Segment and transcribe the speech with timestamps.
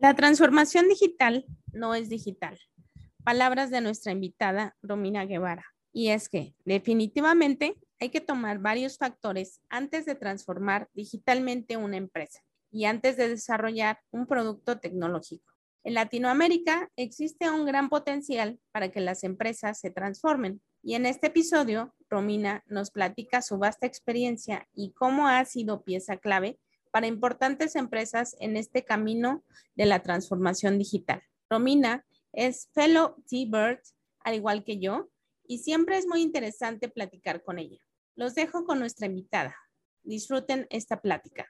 [0.00, 2.56] La transformación digital no es digital.
[3.24, 5.64] Palabras de nuestra invitada, Romina Guevara.
[5.92, 12.44] Y es que definitivamente hay que tomar varios factores antes de transformar digitalmente una empresa
[12.70, 15.52] y antes de desarrollar un producto tecnológico.
[15.82, 21.26] En Latinoamérica existe un gran potencial para que las empresas se transformen y en este
[21.26, 26.60] episodio Romina nos platica su vasta experiencia y cómo ha sido pieza clave
[26.90, 29.44] para importantes empresas en este camino
[29.74, 31.22] de la transformación digital.
[31.50, 33.80] Romina es fellow T-Bird,
[34.20, 35.08] al igual que yo,
[35.46, 37.78] y siempre es muy interesante platicar con ella.
[38.14, 39.56] Los dejo con nuestra invitada.
[40.02, 41.48] Disfruten esta plática.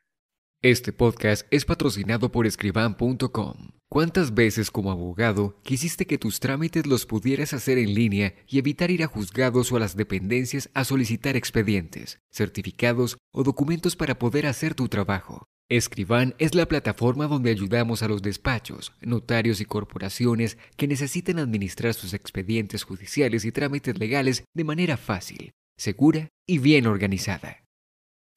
[0.63, 3.69] Este podcast es patrocinado por escriban.com.
[3.89, 8.91] ¿Cuántas veces como abogado quisiste que tus trámites los pudieras hacer en línea y evitar
[8.91, 14.49] ir a juzgados o a las dependencias a solicitar expedientes, certificados o documentos para poder
[14.49, 15.47] hacer tu trabajo?
[15.69, 21.95] Escriban es la plataforma donde ayudamos a los despachos, notarios y corporaciones que necesiten administrar
[21.95, 27.68] sus expedientes judiciales y trámites legales de manera fácil, segura y bien organizada.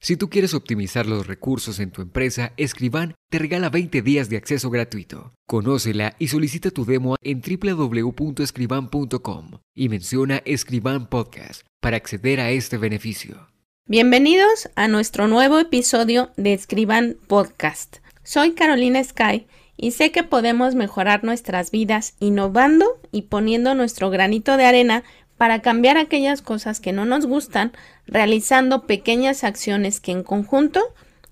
[0.03, 4.37] Si tú quieres optimizar los recursos en tu empresa, Escriban te regala 20 días de
[4.37, 5.31] acceso gratuito.
[5.47, 12.77] Conócela y solicita tu demo en www.escriban.com y menciona Escriban Podcast para acceder a este
[12.77, 13.47] beneficio.
[13.85, 17.97] Bienvenidos a nuestro nuevo episodio de Escriban Podcast.
[18.23, 19.45] Soy Carolina Sky
[19.77, 25.03] y sé que podemos mejorar nuestras vidas innovando y poniendo nuestro granito de arena
[25.41, 27.71] para cambiar aquellas cosas que no nos gustan,
[28.05, 30.79] realizando pequeñas acciones que en conjunto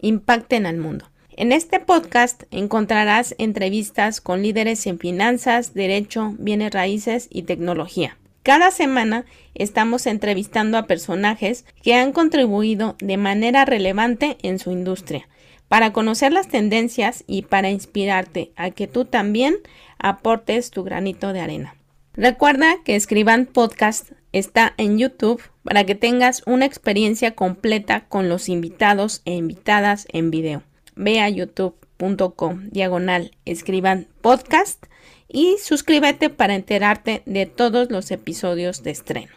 [0.01, 1.05] impacten al mundo.
[1.37, 8.17] En este podcast encontrarás entrevistas con líderes en finanzas, derecho, bienes raíces y tecnología.
[8.41, 15.29] Cada semana estamos entrevistando a personajes que han contribuido de manera relevante en su industria
[15.67, 19.57] para conocer las tendencias y para inspirarte a que tú también
[19.99, 21.78] aportes tu granito de arena.
[22.19, 28.49] Recuerda que Escriban Podcast está en YouTube para que tengas una experiencia completa con los
[28.49, 30.61] invitados e invitadas en video.
[30.97, 34.87] Ve a youtube.com diagonal Escriban Podcast
[35.29, 39.31] y suscríbete para enterarte de todos los episodios de estreno.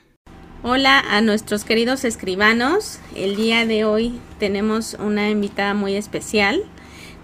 [0.65, 2.99] Hola a nuestros queridos escribanos.
[3.15, 6.65] El día de hoy tenemos una invitada muy especial.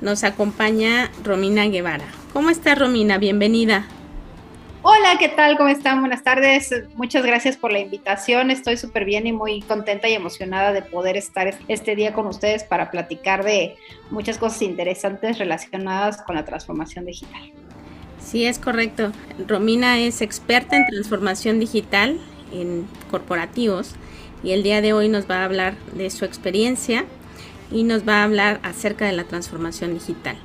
[0.00, 2.06] Nos acompaña Romina Guevara.
[2.32, 3.18] ¿Cómo está Romina?
[3.18, 3.88] Bienvenida.
[4.90, 5.58] Hola, ¿qué tal?
[5.58, 6.00] ¿Cómo están?
[6.00, 6.72] Buenas tardes.
[6.94, 8.50] Muchas gracias por la invitación.
[8.50, 12.64] Estoy súper bien y muy contenta y emocionada de poder estar este día con ustedes
[12.64, 13.76] para platicar de
[14.08, 17.52] muchas cosas interesantes relacionadas con la transformación digital.
[18.18, 19.12] Sí, es correcto.
[19.46, 22.18] Romina es experta en transformación digital
[22.50, 23.94] en corporativos
[24.42, 27.04] y el día de hoy nos va a hablar de su experiencia
[27.70, 30.38] y nos va a hablar acerca de la transformación digital.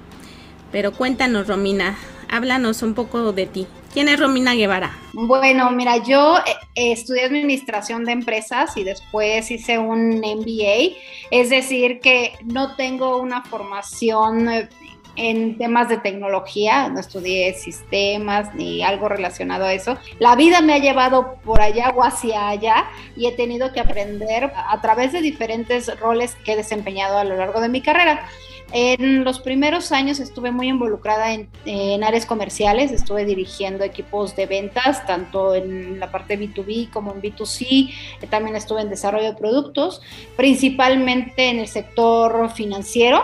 [0.74, 1.96] Pero cuéntanos, Romina,
[2.30, 3.68] háblanos un poco de ti.
[3.94, 4.98] ¿Quién es Romina Guevara?
[5.14, 10.98] Bueno, mira, yo eh, estudié administración de empresas y después hice un MBA,
[11.30, 14.68] es decir, que no tengo una formación eh,
[15.16, 19.96] en temas de tecnología, no estudié sistemas ni algo relacionado a eso.
[20.18, 24.52] La vida me ha llevado por allá o hacia allá y he tenido que aprender
[24.56, 28.28] a través de diferentes roles que he desempeñado a lo largo de mi carrera.
[28.76, 35.06] En los primeros años estuve muy involucrada en, áreas comerciales, estuve dirigiendo equipos de ventas,
[35.06, 37.94] tanto en la parte B2B como en B2C,
[38.32, 40.02] también estuve en desarrollo de productos,
[40.36, 43.24] principalmente en el sector financiero,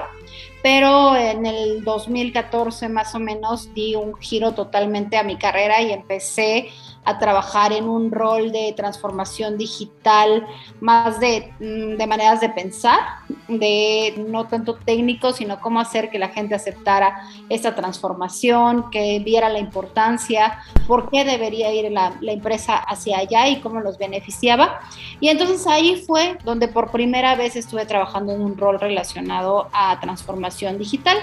[0.62, 5.92] pero en el 2014 más o menos di un giro totalmente a mi carrera y
[5.92, 6.70] empecé
[7.06, 10.46] a trabajar en un rol de transformación digital,
[10.80, 13.00] más de, mm, de, maneras de pensar,
[13.48, 19.50] de no tanto técnico, sino cómo hacer que la gente aceptara esta transformación, que viera
[19.50, 24.80] la importancia, por qué debería ir la, la empresa hacia allá y cómo los beneficiaba.
[25.20, 30.00] Y entonces ahí fue donde por primera vez estuve trabajando en un rol relacionado a
[30.00, 31.18] transformación digital.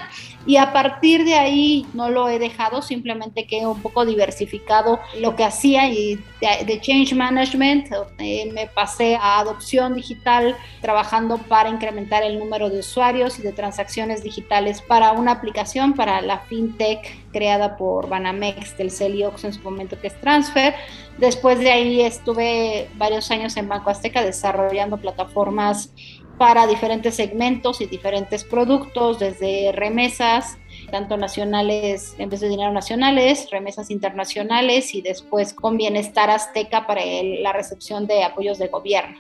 [0.47, 5.01] Y a partir de ahí no lo he dejado, simplemente que he un poco diversificado
[5.21, 11.69] lo que hacía y de, change management eh, me pasé a adopción digital, trabajando para
[11.69, 17.17] incrementar el número de usuarios y de transacciones digitales para una aplicación para la fintech
[17.33, 20.75] creada por Banamex del Celiox en su momento que es Transfer.
[21.19, 25.91] Después de ahí estuve varios años en Banco Azteca desarrollando plataformas
[26.39, 30.59] para diferentes segmentos y diferentes productos, desde remesas,
[30.91, 37.03] tanto nacionales, en vez de dinero nacionales, remesas internacionales y después con Bienestar Azteca para
[37.05, 39.19] la recepción de apoyos de gobierno.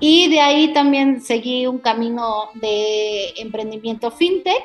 [0.00, 4.64] Y de ahí también seguí un camino de emprendimiento fintech,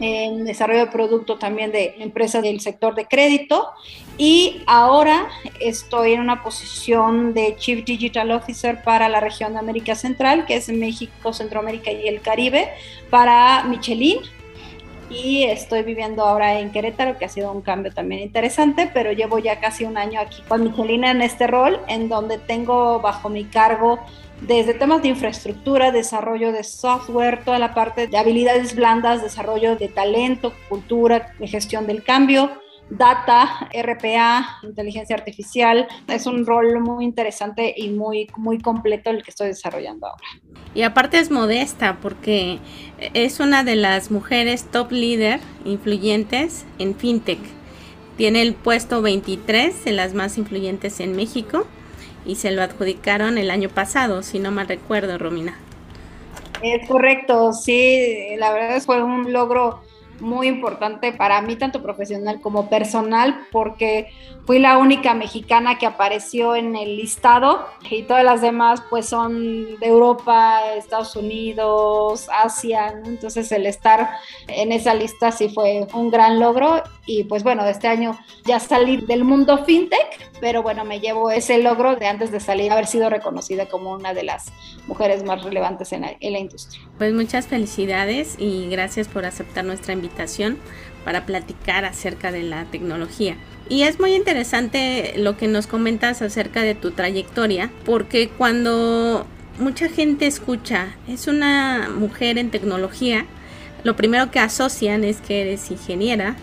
[0.00, 3.68] en desarrollo de producto también de empresas del sector de crédito
[4.16, 5.28] y ahora
[5.60, 10.56] estoy en una posición de Chief Digital Officer para la región de América Central, que
[10.56, 12.68] es México, Centroamérica y el Caribe,
[13.10, 14.18] para Michelin.
[15.10, 19.38] Y estoy viviendo ahora en Querétaro, que ha sido un cambio también interesante, pero llevo
[19.38, 23.44] ya casi un año aquí con Michelin en este rol, en donde tengo bajo mi
[23.44, 23.98] cargo
[24.42, 29.88] desde temas de infraestructura, desarrollo de software, toda la parte de habilidades blandas, desarrollo de
[29.88, 32.50] talento, cultura, gestión del cambio,
[32.90, 35.86] data, RPA, inteligencia artificial.
[36.06, 40.24] Es un rol muy interesante y muy, muy completo el que estoy desarrollando ahora.
[40.74, 42.58] Y aparte es modesta porque
[43.14, 47.40] es una de las mujeres top líder influyentes en FinTech.
[48.16, 51.66] Tiene el puesto 23 de las más influyentes en México
[52.26, 55.56] y se lo adjudicaron el año pasado, si no mal recuerdo, Romina.
[56.62, 59.80] Es correcto, sí, la verdad fue un logro
[60.20, 64.08] muy importante para mí, tanto profesional como personal, porque
[64.46, 69.78] fui la única mexicana que apareció en el listado y todas las demás pues son
[69.78, 74.10] de Europa, Estados Unidos, Asia, entonces el estar
[74.46, 78.98] en esa lista sí fue un gran logro y pues bueno, este año ya salí
[78.98, 80.07] del mundo fintech,
[80.40, 84.14] pero bueno, me llevo ese logro de antes de salir, haber sido reconocida como una
[84.14, 84.52] de las
[84.86, 86.82] mujeres más relevantes en la, en la industria.
[86.98, 90.58] Pues muchas felicidades y gracias por aceptar nuestra invitación
[91.04, 93.36] para platicar acerca de la tecnología.
[93.68, 99.26] Y es muy interesante lo que nos comentas acerca de tu trayectoria, porque cuando
[99.58, 103.26] mucha gente escucha, es una mujer en tecnología,
[103.84, 106.36] lo primero que asocian es que eres ingeniera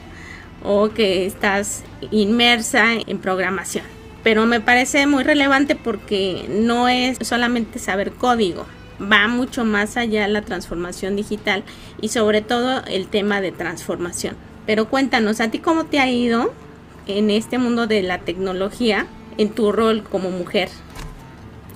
[0.66, 3.86] o que estás inmersa en programación.
[4.24, 8.66] Pero me parece muy relevante porque no es solamente saber código,
[9.02, 11.64] va mucho más allá la transformación digital
[12.02, 14.36] y sobre todo el tema de transformación.
[14.66, 16.54] Pero cuéntanos, ¿a ti cómo te ha ido
[17.08, 19.06] en este mundo de la tecnología
[19.38, 20.70] en tu rol como mujer?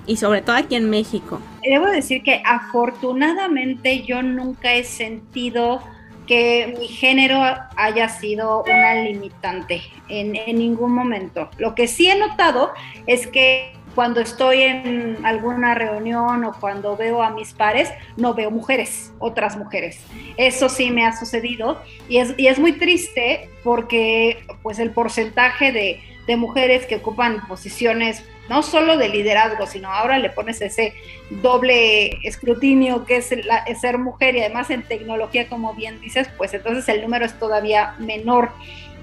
[0.07, 1.39] Y sobre todo aquí en México.
[1.63, 5.83] Debo decir que afortunadamente yo nunca he sentido
[6.29, 7.41] que mi género
[7.75, 11.49] haya sido una limitante en, ningún momento.
[11.57, 12.71] Lo que sí he notado
[13.07, 18.51] es que cuando estoy en alguna reunión o cuando veo a mis pares, no veo
[18.51, 20.03] mujeres, otras mujeres.
[20.37, 26.85] Eso sí me ha sucedido y es, muy triste porque pues el porcentaje de mujeres
[26.85, 30.93] que ocupan posiciones no solo de liderazgo, sino ahora le pones ese
[31.29, 36.53] doble escrutinio que es, es, ser mujer y además en tecnología, como bien dices, pues
[36.53, 38.51] entonces el número es todavía menor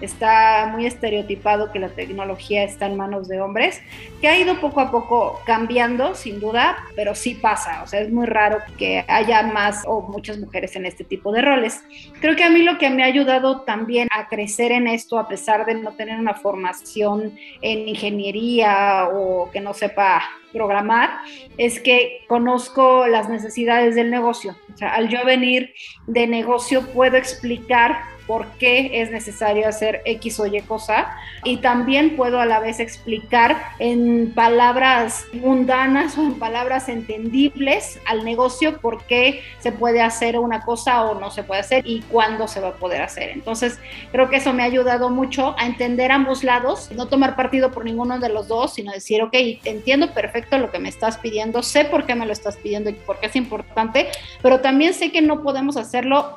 [0.00, 3.80] está muy estereotipado que la tecnología está en manos de hombres,
[4.20, 8.10] que ha ido poco a poco cambiando, sin duda, pero sí pasa, o sea, es
[8.10, 11.82] muy raro que haya más o muchas mujeres en este tipo de roles.
[12.20, 15.28] Creo que a mí lo que me ha ayudado también a crecer en esto, a
[15.28, 20.22] pesar de no tener una formación en ingeniería o que no sepa
[20.52, 21.10] programar,
[21.58, 24.56] es que conozco las necesidades del negocio.
[24.80, 25.74] Al yo venir
[26.06, 32.16] de negocio puedo explicar por qué es necesario hacer X o Y cosa y también
[32.16, 39.04] puedo a la vez explicar en palabras mundanas o en palabras entendibles al negocio por
[39.04, 42.68] qué se puede hacer una cosa o no se puede hacer y cuándo se va
[42.68, 43.30] a poder hacer.
[43.30, 43.78] Entonces,
[44.12, 47.84] creo que eso me ha ayudado mucho a entender ambos lados, no tomar partido por
[47.84, 49.34] ninguno de los dos, sino decir, ok,
[49.64, 52.92] entiendo perfecto lo que me estás pidiendo, sé por qué me lo estás pidiendo y
[52.92, 54.08] por qué es importante,
[54.42, 56.36] pero también sé que no podemos hacerlo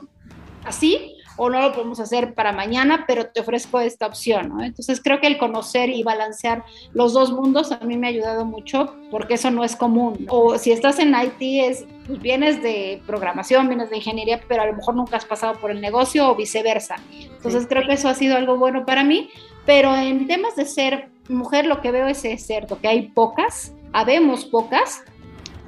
[0.64, 4.64] así o no lo podemos hacer para mañana, pero te ofrezco esta opción, ¿no?
[4.64, 6.64] Entonces creo que el conocer y balancear
[6.94, 10.26] los dos mundos a mí me ha ayudado mucho porque eso no es común.
[10.30, 14.66] O si estás en IT es pues vienes de programación, vienes de ingeniería, pero a
[14.66, 16.96] lo mejor nunca has pasado por el negocio o viceversa.
[17.10, 19.30] Entonces creo que eso ha sido algo bueno para mí,
[19.66, 23.74] pero en temas de ser mujer lo que veo es, es cierto que hay pocas,
[23.94, 25.04] habemos pocas,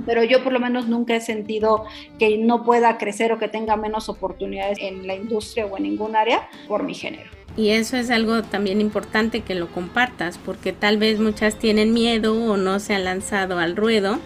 [0.05, 1.85] pero yo por lo menos nunca he sentido
[2.17, 6.15] que no pueda crecer o que tenga menos oportunidades en la industria o en ningún
[6.15, 7.29] área por mi género.
[7.57, 12.33] Y eso es algo también importante que lo compartas, porque tal vez muchas tienen miedo
[12.33, 14.19] o no se han lanzado al ruedo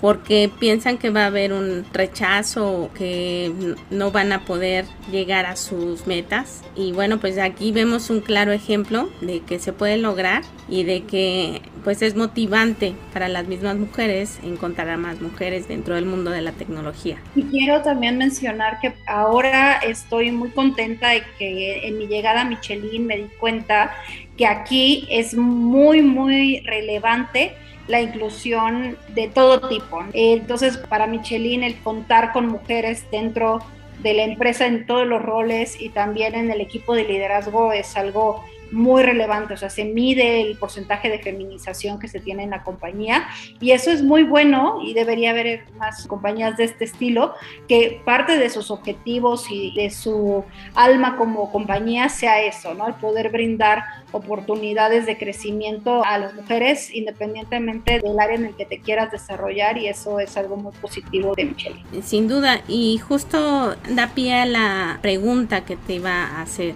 [0.00, 5.56] porque piensan que va a haber un rechazo que no van a poder llegar a
[5.56, 6.62] sus metas.
[6.76, 11.02] Y bueno, pues aquí vemos un claro ejemplo de que se puede lograr y de
[11.04, 16.30] que pues es motivante para las mismas mujeres encontrar a más mujeres dentro del mundo
[16.30, 17.18] de la tecnología.
[17.34, 22.44] Y quiero también mencionar que ahora estoy muy contenta de que en mi llegada a
[22.44, 23.92] Michelin me di cuenta
[24.36, 27.54] que aquí es muy, muy relevante
[27.88, 30.04] la inclusión de todo tipo.
[30.12, 33.60] Entonces, para Michelin, el contar con mujeres dentro
[34.00, 37.96] de la empresa en todos los roles y también en el equipo de liderazgo es
[37.96, 42.50] algo muy relevante, o sea, se mide el porcentaje de feminización que se tiene en
[42.50, 43.28] la compañía
[43.60, 47.34] y eso es muy bueno y debería haber más compañías de este estilo
[47.68, 50.44] que parte de sus objetivos y de su
[50.74, 52.88] alma como compañía sea eso, ¿no?
[52.88, 58.64] El poder brindar oportunidades de crecimiento a las mujeres independientemente del área en el que
[58.64, 61.82] te quieras desarrollar y eso es algo muy positivo de Michelle.
[62.02, 66.74] Sin duda y justo da pie a la pregunta que te iba a hacer.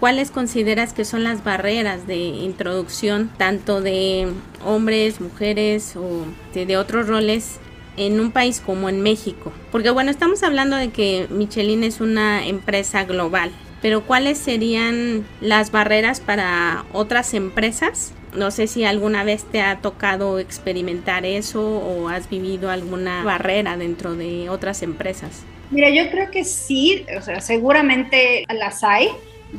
[0.00, 4.28] ¿Cuáles consideras que son las barreras de introducción tanto de
[4.64, 6.24] hombres, mujeres o
[6.54, 7.58] de, otros roles
[7.96, 9.52] en un país como en México?
[9.72, 13.50] Porque bueno, estamos hablando de que Michelin es una empresa global,
[13.82, 18.12] pero ¿cuáles serían las barreras para otras empresas?
[18.36, 23.76] No sé si alguna vez te ha tocado experimentar eso o has vivido alguna barrera
[23.76, 25.42] dentro de otras empresas.
[25.72, 29.08] Mira, yo creo que sí, o sea, seguramente las hay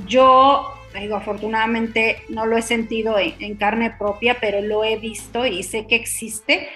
[0.06, 5.64] yo, digo, afortunadamente no lo he sentido en, carne propia, pero lo he visto y
[5.64, 6.70] sé que existe.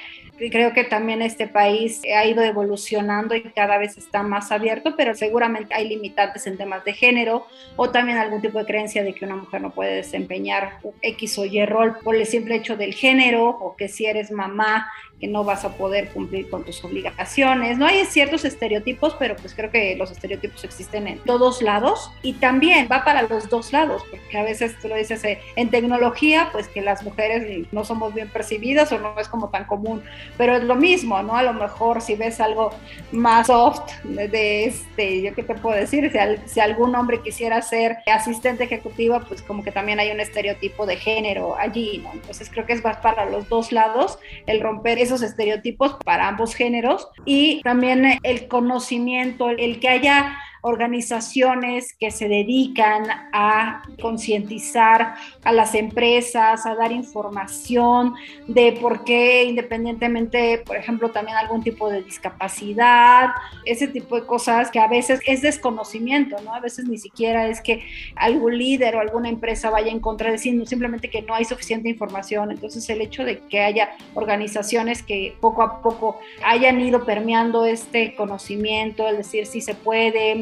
[0.52, 5.16] Creo que también este país ha ido evolucionando y cada vez está más abierto, pero
[5.16, 9.26] seguramente hay limitantes en temas de género o también algún tipo de creencia de que
[9.26, 13.50] una mujer no puede desempeñar X o Y rol por el simple hecho del género
[13.50, 14.88] o que si eres mamá
[15.24, 17.78] que no vas a poder cumplir con tus obligaciones.
[17.78, 22.34] No hay ciertos estereotipos, pero pues creo que los estereotipos existen en todos lados y
[22.34, 26.50] también va para los dos lados, porque a veces tú lo dices eh, en tecnología,
[26.52, 30.04] pues que las mujeres no somos bien percibidas o no es como tan común,
[30.38, 31.36] pero es lo mismo, ¿no?
[31.36, 32.72] A lo mejor si ves algo
[33.12, 36.12] más soft de, este, yo qué te puedo decir,
[36.46, 40.98] si, algún hombre quisiera ser asistente ejecutiva, pues como que también hay un estereotipo de
[40.98, 42.12] género allí, ¿no?
[42.14, 46.56] Entonces creo que es más para los dos lados el romper esos estereotipos para ambos
[46.56, 53.04] géneros y también el conocimiento, el que haya organizaciones que se dedican
[53.34, 58.16] a concientizar a las empresas, a dar información
[58.48, 63.32] de por qué independientemente, por ejemplo, también algún tipo de discapacidad,
[63.66, 66.56] ese tipo de cosas que a veces es desconocimiento, ¿no?
[66.56, 67.84] A veces ni siquiera es que
[68.16, 72.52] algún líder o alguna empresa vaya en contra de simplemente que no hay suficiente información.
[72.52, 78.16] Entonces el hecho de que haya organizaciones que poco a poco hayan ido permeando este
[78.16, 80.36] conocimiento, el decir si se puede,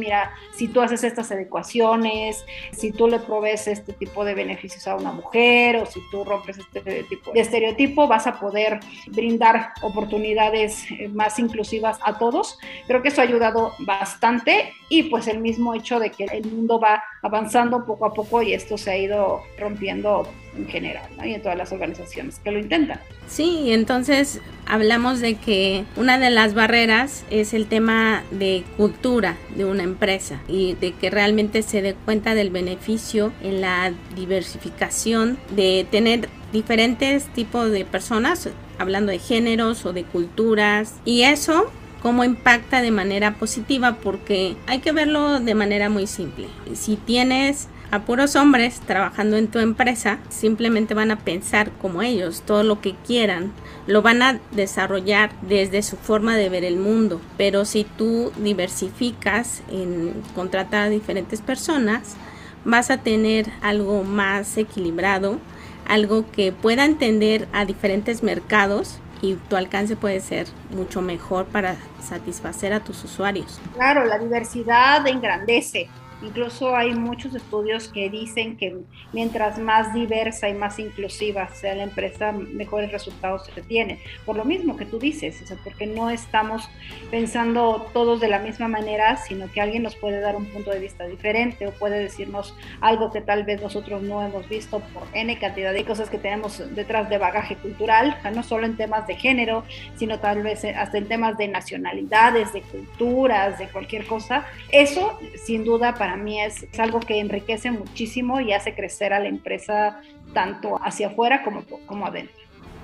[0.53, 5.11] si tú haces estas adecuaciones, si tú le provees este tipo de beneficios a una
[5.11, 11.07] mujer o si tú rompes este tipo de estereotipo, vas a poder brindar oportunidades eh,
[11.09, 12.57] más inclusivas a todos.
[12.87, 16.79] Creo que eso ha ayudado bastante y pues el mismo hecho de que el mundo
[16.79, 21.41] va avanzando poco a poco y esto se ha ido rompiendo en general y en
[21.41, 22.99] todas las organizaciones que lo intentan.
[23.27, 29.65] Sí, entonces hablamos de que una de las barreras es el tema de cultura de
[29.65, 35.85] una empresa y de que realmente se dé cuenta del beneficio en la diversificación de
[35.89, 42.81] tener diferentes tipos de personas, hablando de géneros o de culturas y eso cómo impacta
[42.81, 46.47] de manera positiva porque hay que verlo de manera muy simple.
[46.73, 52.41] Si tienes a puros hombres trabajando en tu empresa, simplemente van a pensar como ellos,
[52.41, 53.51] todo lo que quieran,
[53.85, 57.21] lo van a desarrollar desde su forma de ver el mundo.
[57.37, 62.15] Pero si tú diversificas en contratar a diferentes personas,
[62.63, 65.39] vas a tener algo más equilibrado,
[65.87, 71.75] algo que pueda entender a diferentes mercados y tu alcance puede ser mucho mejor para
[72.01, 73.59] satisfacer a tus usuarios.
[73.75, 75.89] Claro, la diversidad engrandece.
[76.21, 78.77] Incluso hay muchos estudios que dicen que
[79.11, 83.99] mientras más diversa y más inclusiva sea la empresa, mejores resultados se tiene.
[84.25, 86.69] Por lo mismo que tú dices, porque no estamos
[87.09, 90.79] pensando todos de la misma manera, sino que alguien nos puede dar un punto de
[90.79, 95.37] vista diferente o puede decirnos algo que tal vez nosotros no hemos visto por N
[95.39, 99.63] cantidad de cosas que tenemos detrás de bagaje cultural, no solo en temas de género,
[99.95, 104.45] sino tal vez hasta en temas de nacionalidades, de culturas, de cualquier cosa.
[104.71, 109.27] Eso, sin duda, para mí es, algo que enriquece muchísimo y hace crecer a la
[109.27, 110.01] empresa
[110.33, 112.35] tanto hacia afuera como, como adentro.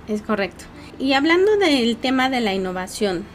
[0.07, 0.65] Es correcto.
[0.99, 3.25] Y hablando del tema de la innovación,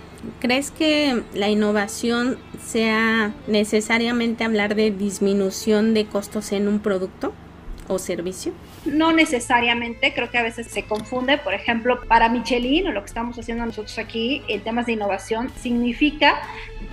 [0.40, 7.32] ¿crees que la innovación sea necesariamente hablar de disminución de costos en un producto
[7.88, 8.52] o servicio?
[8.84, 11.38] No necesariamente, creo que a veces se confunde.
[11.38, 15.50] Por ejemplo, para Michelin o lo que estamos haciendo nosotros aquí en temas de innovación
[15.60, 16.42] significa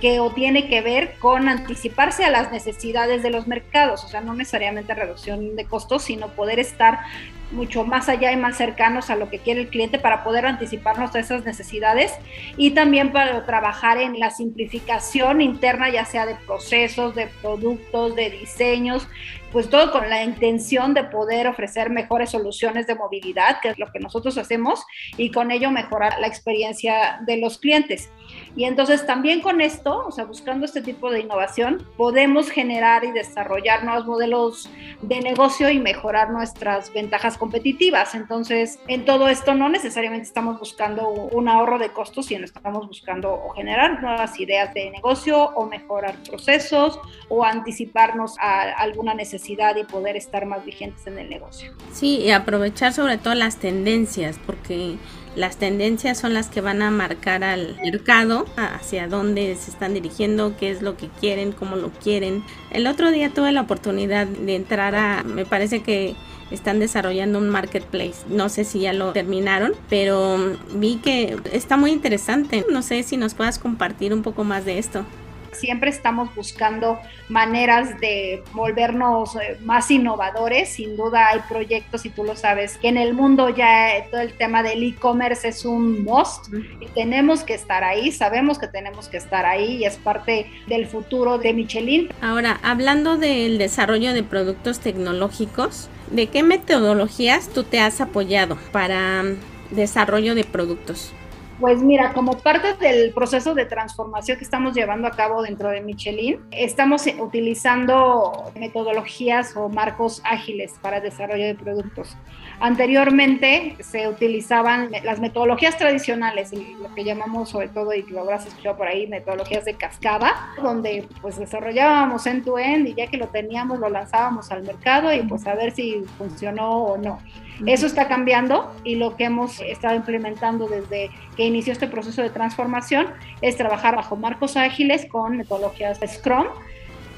[0.00, 4.20] que o tiene que ver con anticiparse a las necesidades de los mercados, o sea,
[4.20, 7.00] no necesariamente reducción de costos, sino poder estar
[7.50, 11.14] mucho más allá y más cercanos a lo que quiere el cliente para poder anticiparnos
[11.14, 12.12] a esas necesidades
[12.56, 18.30] y también para trabajar en la simplificación interna, ya sea de procesos, de productos, de
[18.30, 19.06] diseños,
[19.52, 23.90] pues todo con la intención de poder ofrecer mejores soluciones de movilidad, que es lo
[23.90, 24.84] que nosotros hacemos,
[25.16, 28.10] y con ello mejorar la experiencia de los clientes.
[28.56, 33.10] Y entonces también con esto, o sea, buscando este tipo de innovación, podemos generar y
[33.10, 34.70] desarrollar nuevos modelos
[35.02, 38.14] de negocio y mejorar nuestras ventajas competitivas.
[38.14, 43.32] Entonces, en todo esto no necesariamente estamos buscando un ahorro de costos, sino estamos buscando
[43.32, 49.84] o generar nuevas ideas de negocio o mejorar procesos o anticiparnos a alguna necesidad y
[49.84, 51.72] poder estar más vigentes en el negocio.
[51.92, 54.98] Sí, y aprovechar sobre todo las tendencias, porque
[55.34, 60.56] las tendencias son las que van a marcar al mercado hacia dónde se están dirigiendo,
[60.58, 62.44] qué es lo que quieren, cómo lo quieren.
[62.70, 66.16] El otro día tuve la oportunidad de entrar a, me parece que
[66.50, 68.24] están desarrollando un marketplace.
[68.28, 70.38] No sé si ya lo terminaron, pero
[70.74, 72.64] vi que está muy interesante.
[72.70, 75.04] No sé si nos puedas compartir un poco más de esto
[75.52, 80.70] siempre estamos buscando maneras de volvernos eh, más innovadores.
[80.70, 84.20] Sin duda hay proyectos, y tú lo sabes, que en el mundo ya eh, todo
[84.20, 89.08] el tema del e-commerce es un must y tenemos que estar ahí, sabemos que tenemos
[89.08, 92.08] que estar ahí y es parte del futuro de Michelin.
[92.20, 99.22] Ahora, hablando del desarrollo de productos tecnológicos, ¿de qué metodologías tú te has apoyado para
[99.22, 101.12] mm, desarrollo de productos?
[101.60, 105.82] Pues mira, como parte del proceso de transformación que estamos llevando a cabo dentro de
[105.82, 112.16] Michelin, estamos utilizando metodologías o marcos ágiles para desarrollo de productos.
[112.60, 118.78] Anteriormente se utilizaban las metodologías tradicionales, lo que llamamos sobre todo, y lo habrás escuchado
[118.78, 123.90] por ahí, metodologías de cascada, donde pues desarrollábamos end-to-end y ya que lo teníamos lo
[123.90, 127.18] lanzábamos al mercado y pues a ver si funcionó o no.
[127.66, 132.30] Eso está cambiando y lo que hemos estado implementando desde que inició este proceso de
[132.30, 133.08] transformación
[133.42, 136.46] es trabajar bajo marcos ágiles con metodologías de Scrum.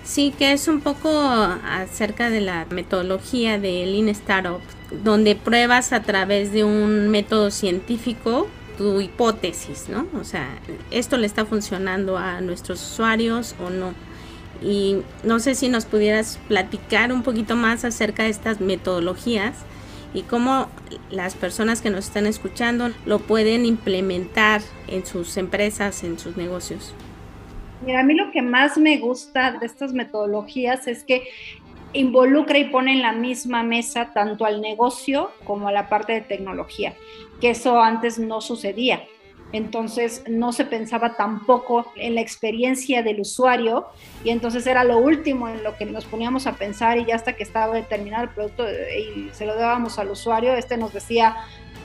[0.05, 1.09] Sí, que es un poco
[1.65, 4.61] acerca de la metodología de Lean Startup,
[5.05, 10.07] donde pruebas a través de un método científico tu hipótesis, ¿no?
[10.19, 10.49] O sea,
[10.91, 13.95] esto le está funcionando a nuestros usuarios o no.
[14.61, 19.55] Y no sé si nos pudieras platicar un poquito más acerca de estas metodologías
[20.15, 20.69] y cómo
[21.11, 26.95] las personas que nos están escuchando lo pueden implementar en sus empresas, en sus negocios.
[27.85, 31.29] Mira, a mí lo que más me gusta de estas metodologías es que
[31.93, 36.21] involucra y pone en la misma mesa tanto al negocio como a la parte de
[36.21, 36.95] tecnología,
[37.41, 39.03] que eso antes no sucedía
[39.53, 43.87] entonces no se pensaba tampoco en la experiencia del usuario
[44.25, 47.35] y entonces era lo último en lo que nos poníamos a pensar y ya hasta
[47.35, 51.37] que estaba determinado el producto y se lo dábamos al usuario, este nos decía,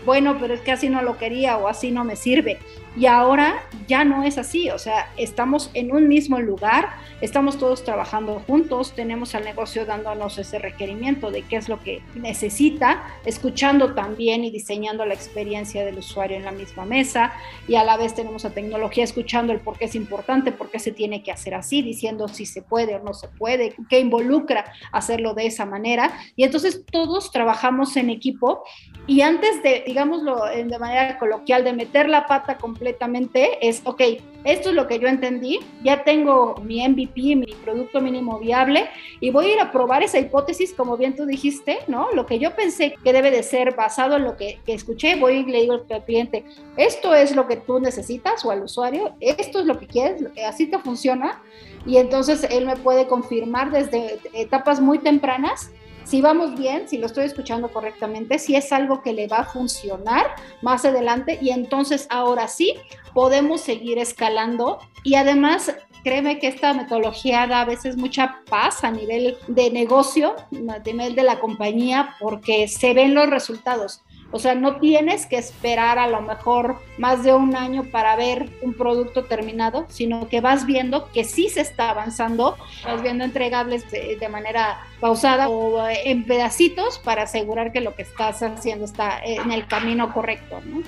[0.07, 2.59] bueno, pero es que así no lo quería o así no me sirve.
[2.95, 6.89] Y ahora ya no es así, o sea, estamos en un mismo lugar,
[7.21, 12.01] estamos todos trabajando juntos, tenemos al negocio dándonos ese requerimiento de qué es lo que
[12.15, 17.33] necesita, escuchando también y diseñando la experiencia del usuario en la misma mesa
[17.67, 20.79] y a la vez tenemos a tecnología escuchando el por qué es importante, por qué
[20.79, 24.73] se tiene que hacer así, diciendo si se puede o no se puede, qué involucra
[24.91, 26.17] hacerlo de esa manera.
[26.35, 28.63] Y entonces todos trabajamos en equipo
[29.05, 33.99] y antes de, digámoslo de manera coloquial, de meter la pata completamente, es, ok,
[34.43, 38.87] esto es lo que yo entendí, ya tengo mi MVP, mi producto mínimo viable,
[39.19, 42.11] y voy a ir a probar esa hipótesis, como bien tú dijiste, ¿no?
[42.13, 45.45] Lo que yo pensé que debe de ser basado en lo que, escuché, voy y
[45.45, 49.65] le digo al cliente, esto es lo que tú necesitas o al usuario, esto es
[49.65, 51.41] lo que quieres, así te funciona,
[51.87, 55.71] y entonces él me puede confirmar desde etapas muy tempranas
[56.07, 59.43] si vamos bien, si lo estoy escuchando correctamente, si es algo que le va a
[59.43, 60.25] funcionar
[60.61, 62.75] más adelante y entonces ahora sí
[63.13, 68.91] podemos seguir escalando y además créeme que esta metodología da a veces mucha paz a
[68.91, 70.35] nivel de negocio,
[70.69, 74.01] a nivel de la compañía, porque se ven los resultados.
[74.31, 78.49] O sea, no tienes que esperar a lo mejor más de un año para ver
[78.61, 83.89] un producto terminado, sino que vas viendo que sí se está avanzando, vas viendo entregables
[83.89, 89.51] de, manera pausada o en pedacitos para asegurar que lo que estás haciendo está en
[89.51, 90.59] el camino correcto.
[90.65, 90.81] ¿no?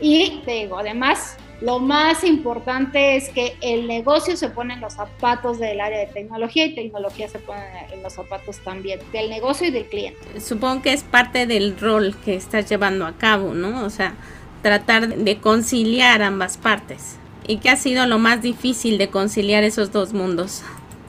[0.00, 4.94] Y te digo, además, lo más importante es que el negocio se pone en los
[4.94, 9.68] zapatos del área de tecnología y tecnología se pone en los zapatos también del negocio
[9.68, 10.40] y del cliente.
[10.40, 13.84] Supongo que es parte del rol que estás llevando a cabo, ¿no?
[13.84, 14.14] O sea,
[14.62, 17.16] tratar de conciliar ambas partes.
[17.46, 20.62] ¿Y qué ha sido lo más difícil de conciliar esos dos mundos?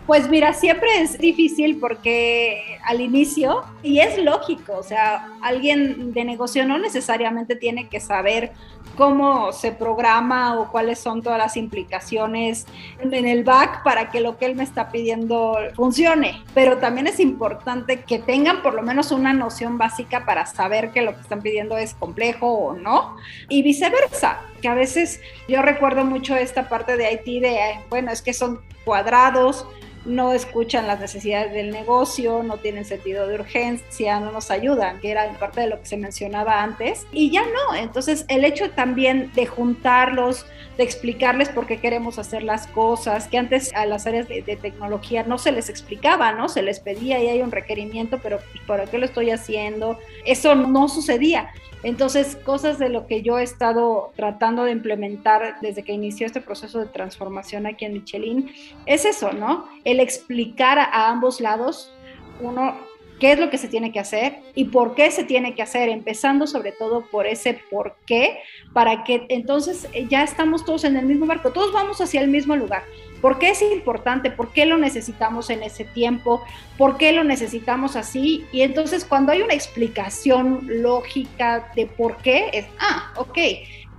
[0.07, 6.25] Pues mira, siempre es difícil porque al inicio, y es lógico, o sea, alguien de
[6.25, 8.51] negocio no necesariamente tiene que saber
[8.97, 12.65] cómo se programa o cuáles son todas las implicaciones
[12.99, 16.41] en el back para que lo que él me está pidiendo funcione.
[16.53, 21.01] Pero también es importante que tengan por lo menos una noción básica para saber que
[21.01, 23.15] lo que están pidiendo es complejo o no.
[23.49, 27.57] Y viceversa, que a veces yo recuerdo mucho esta parte de Haití de,
[27.89, 29.65] bueno, es que son cuadrados,
[30.05, 35.11] no escuchan las necesidades del negocio, no tienen sentido de urgencia, no nos ayudan, que
[35.11, 37.05] era parte de lo que se mencionaba antes.
[37.11, 40.45] Y ya no, entonces el hecho también de juntarlos,
[40.77, 45.23] de explicarles por qué queremos hacer las cosas, que antes a las áreas de, tecnología
[45.23, 46.49] no se les explicaba, ¿no?
[46.49, 49.97] Se les pedía y hay un requerimiento, pero ¿por qué lo estoy haciendo?
[50.25, 51.51] Eso no sucedía.
[51.83, 56.41] Entonces, cosas de lo que yo he estado tratando de implementar desde que inició este
[56.41, 58.51] proceso de transformación aquí en Michelin,
[58.85, 59.67] es eso, ¿no?
[59.83, 61.91] El explicar a ambos lados,
[62.39, 62.77] uno,
[63.21, 65.89] qué es lo que se tiene que hacer y por qué se tiene que hacer,
[65.89, 68.39] empezando sobre todo por ese por qué,
[68.73, 72.55] para que entonces ya estamos todos en el mismo barco, todos vamos hacia el mismo
[72.55, 72.83] lugar.
[73.21, 74.31] ¿Por qué es importante?
[74.31, 76.41] ¿Por qué lo necesitamos en ese tiempo?
[76.79, 78.43] ¿Por qué lo necesitamos así?
[78.51, 83.37] Y entonces cuando hay una explicación lógica de por qué, es, ah, ok,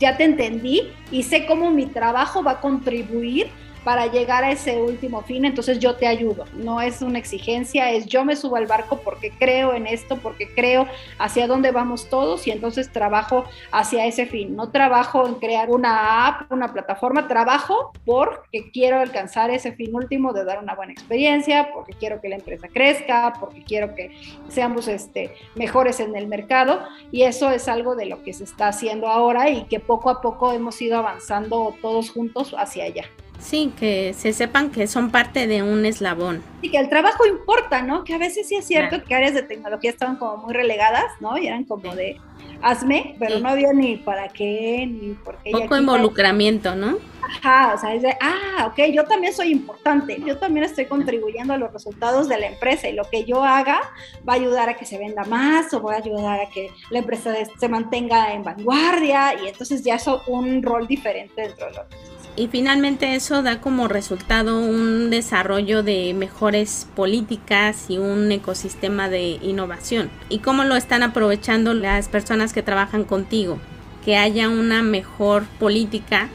[0.00, 3.46] ya te entendí y sé cómo mi trabajo va a contribuir
[3.84, 6.44] para llegar a ese último fin, entonces yo te ayudo.
[6.54, 10.48] No es una exigencia, es yo me subo al barco porque creo en esto, porque
[10.54, 10.86] creo
[11.18, 14.54] hacia dónde vamos todos y entonces trabajo hacia ese fin.
[14.56, 20.32] No trabajo en crear una app, una plataforma, trabajo porque quiero alcanzar ese fin último
[20.32, 24.16] de dar una buena experiencia, porque quiero que la empresa crezca, porque quiero que
[24.48, 28.68] seamos este, mejores en el mercado y eso es algo de lo que se está
[28.68, 33.04] haciendo ahora y que poco a poco hemos ido avanzando todos juntos hacia allá.
[33.42, 36.42] Sí, que se sepan que son parte de un eslabón.
[36.62, 38.04] Y que el trabajo importa, ¿no?
[38.04, 41.36] Que a veces sí es cierto que áreas de tecnología estaban como muy relegadas, ¿no?
[41.36, 42.16] Y eran como de
[42.62, 45.50] hazme, pero no había ni para qué, ni por qué.
[45.50, 46.98] Poco involucramiento, ¿no?
[47.22, 51.52] Ajá, o sea, es de, ah, ok, yo también soy importante, yo también estoy contribuyendo
[51.52, 53.80] a los resultados de la empresa y lo que yo haga
[54.28, 57.00] va a ayudar a que se venda más o va a ayudar a que la
[57.00, 61.80] empresa se mantenga en vanguardia y entonces ya es un rol diferente dentro de la
[61.80, 69.08] organización y finalmente eso da como resultado un desarrollo de mejores políticas y un ecosistema
[69.08, 70.10] de innovación.
[70.28, 73.58] ¿Y cómo lo están aprovechando las personas que trabajan contigo?
[74.04, 76.28] Que haya una mejor política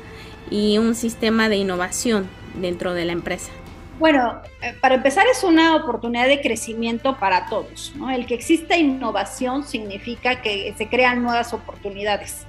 [0.51, 3.51] y un sistema de innovación dentro de la empresa.
[3.99, 7.93] Bueno, eh, para empezar es una oportunidad de crecimiento para todos.
[8.13, 12.45] El que exista innovación significa que se crean nuevas oportunidades.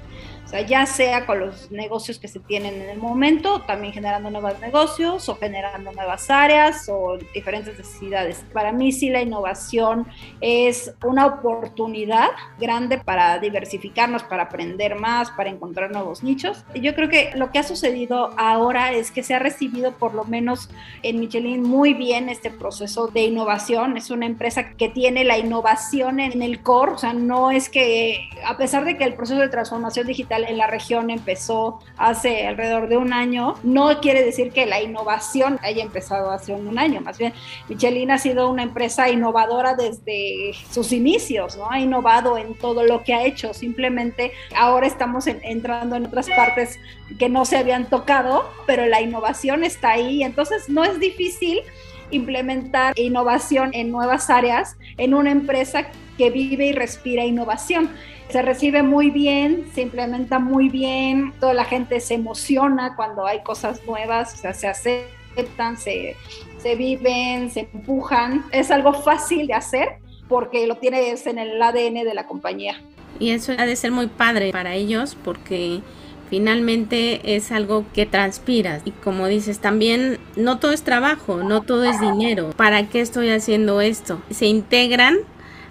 [0.48, 4.30] O sea, ya sea con los negocios que se tienen en el momento, también generando
[4.30, 8.46] nuevos negocios o generando nuevas áreas o diferentes necesidades.
[8.54, 10.06] Para mí sí la innovación
[10.40, 16.64] es una oportunidad grande para diversificarnos, para aprender más, para encontrar nuevos nichos.
[16.74, 20.24] Yo creo que lo que ha sucedido ahora es que se ha recibido por lo
[20.24, 20.70] menos
[21.02, 23.98] en Michelin muy bien este proceso de innovación.
[23.98, 28.30] Es una empresa que tiene la innovación en el core, o sea, no es que
[28.46, 32.88] a pesar de que el proceso de transformación digital en la región empezó hace alrededor
[32.88, 37.18] de un año, no quiere decir que la innovación haya empezado hace un año, más
[37.18, 37.32] bien
[37.68, 41.70] Michelin ha sido una empresa innovadora desde sus inicios, ¿no?
[41.70, 46.78] Ha innovado en todo lo que ha hecho, simplemente ahora estamos entrando en otras partes
[47.18, 51.62] que no se habían tocado, pero la innovación está ahí, entonces no es difícil
[52.10, 57.90] implementar innovación en nuevas áreas en una empresa que vive y respira innovación
[58.28, 63.42] se recibe muy bien, se implementa muy bien, toda la gente se emociona cuando hay
[63.42, 66.14] cosas nuevas, se aceptan, se,
[66.58, 68.44] se viven, se empujan.
[68.52, 69.88] Es algo fácil de hacer
[70.28, 72.82] porque lo tienes en el ADN de la compañía.
[73.18, 75.80] Y eso ha de ser muy padre para ellos porque
[76.28, 81.84] finalmente es algo que transpiras y como dices también no todo es trabajo, no todo
[81.84, 82.50] es dinero.
[82.56, 84.20] ¿Para qué estoy haciendo esto?
[84.30, 85.18] Se integran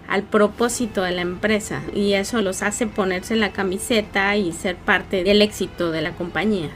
[0.08, 5.24] al propósito de la empresa y eso los hace ponerse la camiseta y ser parte
[5.24, 6.70] del éxito de la compañía.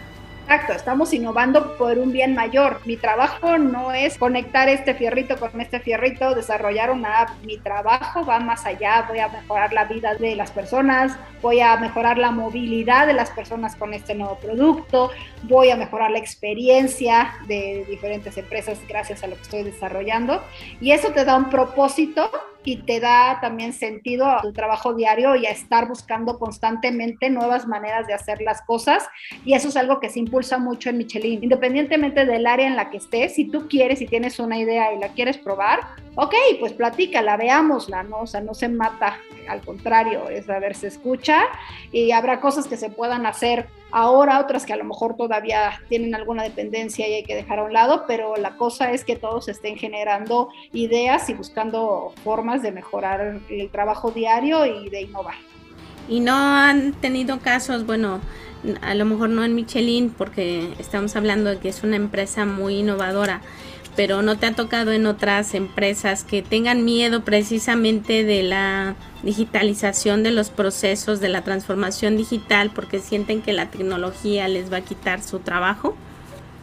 [0.51, 2.81] Exacto, estamos innovando por un bien mayor.
[2.83, 7.29] Mi trabajo no es conectar este fierrito con este fierrito, desarrollar una app.
[7.45, 9.05] Mi trabajo va más allá.
[9.07, 13.29] Voy a mejorar la vida de las personas, voy a mejorar la movilidad de las
[13.29, 15.11] personas con este nuevo producto,
[15.43, 20.43] voy a mejorar la experiencia de diferentes empresas gracias a lo que estoy desarrollando.
[20.81, 22.29] Y eso te da un propósito
[22.63, 27.67] y te da también sentido a tu trabajo diario y a estar buscando constantemente nuevas
[27.67, 29.07] maneras de hacer las cosas.
[29.45, 31.43] Y eso es algo que se impulsa mucho en Michelin.
[31.43, 34.99] Independientemente del área en la que estés, si tú quieres y tienes una idea y
[34.99, 35.79] la quieres probar,
[36.15, 38.21] ok, pues platícala, veámosla, ¿no?
[38.21, 41.43] O sea, no se mata, al contrario, es a ver, se escucha
[41.91, 46.15] y habrá cosas que se puedan hacer ahora, otras que a lo mejor todavía tienen
[46.15, 49.47] alguna dependencia y hay que dejar a un lado, pero la cosa es que todos
[49.49, 55.35] estén generando ideas y buscando formas de mejorar el trabajo diario y de innovar.
[56.07, 58.19] Y no han tenido casos, bueno,
[58.81, 62.79] a lo mejor no en Michelin, porque estamos hablando de que es una empresa muy
[62.79, 63.41] innovadora,
[63.95, 70.23] pero no te ha tocado en otras empresas que tengan miedo precisamente de la digitalización
[70.23, 74.81] de los procesos, de la transformación digital, porque sienten que la tecnología les va a
[74.81, 75.95] quitar su trabajo?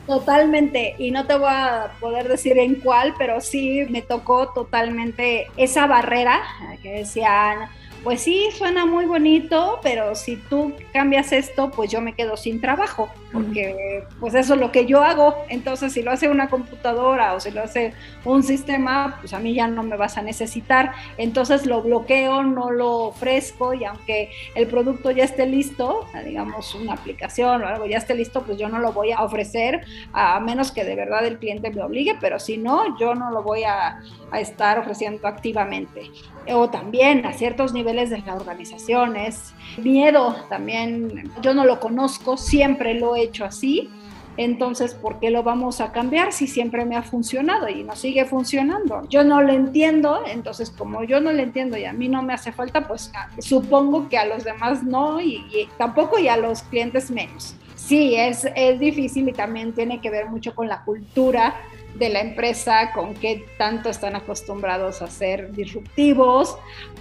[0.06, 5.48] Totalmente, y no te voy a poder decir en cuál, pero sí me tocó totalmente
[5.58, 6.40] esa barrera
[6.82, 7.68] que decían,
[8.04, 12.60] pues sí, suena muy bonito, pero si tú cambias esto, pues yo me quedo sin
[12.60, 15.34] trabajo, porque pues eso es lo que yo hago.
[15.48, 17.92] Entonces, si lo hace una computadora o si lo hace
[18.24, 20.92] un sistema, pues a mí ya no me vas a necesitar.
[21.16, 26.94] Entonces lo bloqueo, no lo ofrezco y aunque el producto ya esté listo, digamos una
[26.94, 30.72] aplicación o algo ya esté listo, pues yo no lo voy a ofrecer a menos
[30.72, 34.00] que de verdad el cliente me obligue, pero si no, yo no lo voy a,
[34.30, 36.10] a estar ofreciendo activamente.
[36.50, 42.36] O también a ciertos niveles de la organización, es miedo también, yo no lo conozco,
[42.36, 43.90] siempre lo he hecho así,
[44.38, 48.24] entonces, ¿por qué lo vamos a cambiar si siempre me ha funcionado y no sigue
[48.24, 49.02] funcionando?
[49.08, 52.34] Yo no lo entiendo, entonces como yo no lo entiendo y a mí no me
[52.34, 56.36] hace falta, pues ah, supongo que a los demás no y, y tampoco y a
[56.36, 57.56] los clientes menos.
[57.74, 61.56] Sí, es, es difícil y también tiene que ver mucho con la cultura
[61.98, 66.56] de la empresa, con qué tanto están acostumbrados a ser disruptivos,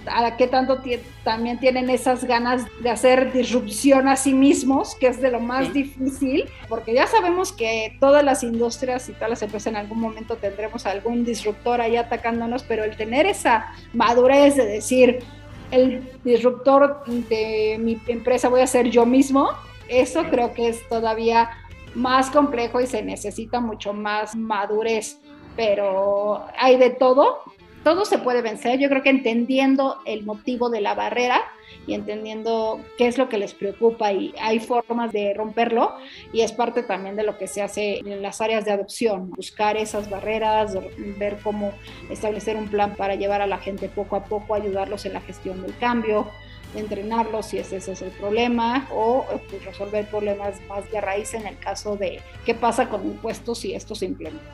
[0.06, 0.82] a qué tanto
[1.22, 5.72] también tienen esas ganas de hacer disrupción a sí mismos, que es de lo más
[5.72, 10.36] difícil, porque ya sabemos que todas las industrias y todas las empresas en algún momento
[10.36, 15.20] tendremos algún disruptor ahí atacándonos, pero el tener esa madurez de decir,
[15.70, 19.50] el disruptor de mi empresa voy a ser yo mismo,
[19.88, 21.50] eso creo que es todavía
[21.98, 25.20] más complejo y se necesita mucho más madurez,
[25.56, 27.40] pero hay de todo,
[27.82, 31.42] todo se puede vencer, yo creo que entendiendo el motivo de la barrera
[31.86, 35.94] y entendiendo qué es lo que les preocupa y hay formas de romperlo
[36.32, 39.76] y es parte también de lo que se hace en las áreas de adopción, buscar
[39.76, 40.76] esas barreras,
[41.18, 41.72] ver cómo
[42.10, 45.62] establecer un plan para llevar a la gente poco a poco, ayudarlos en la gestión
[45.62, 46.28] del cambio,
[46.74, 51.58] entrenarlos si ese, es el problema o pues, resolver problemas más de raíz en el
[51.58, 54.44] caso de qué pasa con impuestos si esto se implementa.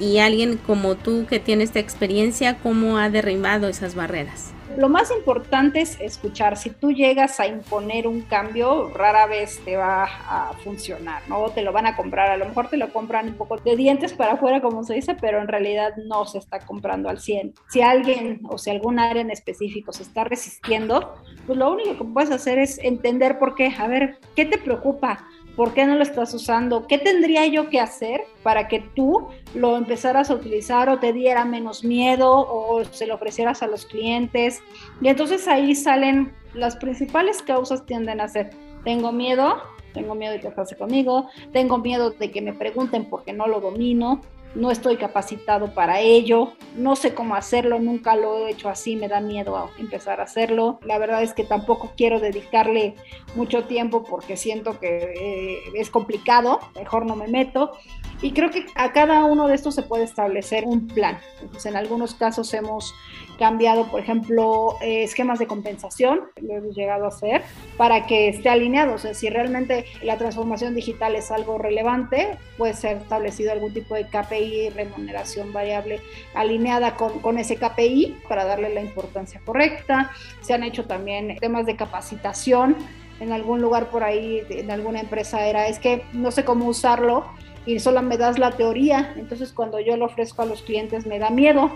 [0.00, 4.52] Y alguien como tú que tiene esta experiencia, ¿cómo ha derribado esas barreras?
[4.76, 6.56] Lo más importante es escuchar.
[6.56, 11.50] Si tú llegas a imponer un cambio, rara vez te va a funcionar, ¿no?
[11.50, 12.30] Te lo van a comprar.
[12.30, 15.14] A lo mejor te lo compran un poco de dientes para afuera, como se dice,
[15.20, 17.54] pero en realidad no se está comprando al 100.
[17.68, 21.14] Si alguien o si algún área en específico se está resistiendo,
[21.46, 23.72] pues lo único que puedes hacer es entender por qué.
[23.78, 25.26] A ver, ¿qué te preocupa?
[25.56, 26.86] ¿Por qué no lo estás usando?
[26.86, 31.44] ¿Qué tendría yo que hacer para que tú lo empezaras a utilizar o te diera
[31.44, 34.60] menos miedo o se lo ofrecieras a los clientes?
[35.00, 38.50] Y entonces ahí salen las principales causas tienden a ser,
[38.84, 39.62] tengo miedo,
[39.92, 43.60] tengo miedo de que pase conmigo, tengo miedo de que me pregunten porque no lo
[43.60, 44.22] domino,
[44.54, 49.08] no estoy capacitado para ello, no sé cómo hacerlo, nunca lo he hecho así, me
[49.08, 50.78] da miedo a empezar a hacerlo.
[50.84, 52.94] La verdad es que tampoco quiero dedicarle
[53.34, 57.72] mucho tiempo porque siento que eh, es complicado, mejor no me meto.
[58.22, 61.18] Y creo que a cada uno de estos se puede establecer un plan.
[61.40, 62.94] Entonces, en algunos casos hemos
[63.36, 67.42] cambiado, por ejemplo, eh, esquemas de compensación, lo hemos llegado a hacer,
[67.76, 68.94] para que esté alineado.
[68.94, 73.96] O sea, si realmente la transformación digital es algo relevante, puede ser establecido algún tipo
[73.96, 76.00] de KPI, remuneración variable
[76.34, 80.12] alineada con, con ese KPI para darle la importancia correcta.
[80.42, 82.76] Se han hecho también temas de capacitación.
[83.18, 87.24] En algún lugar por ahí, en alguna empresa era, es que no sé cómo usarlo,
[87.66, 91.18] y solo me das la teoría, entonces cuando yo lo ofrezco a los clientes me
[91.18, 91.70] da miedo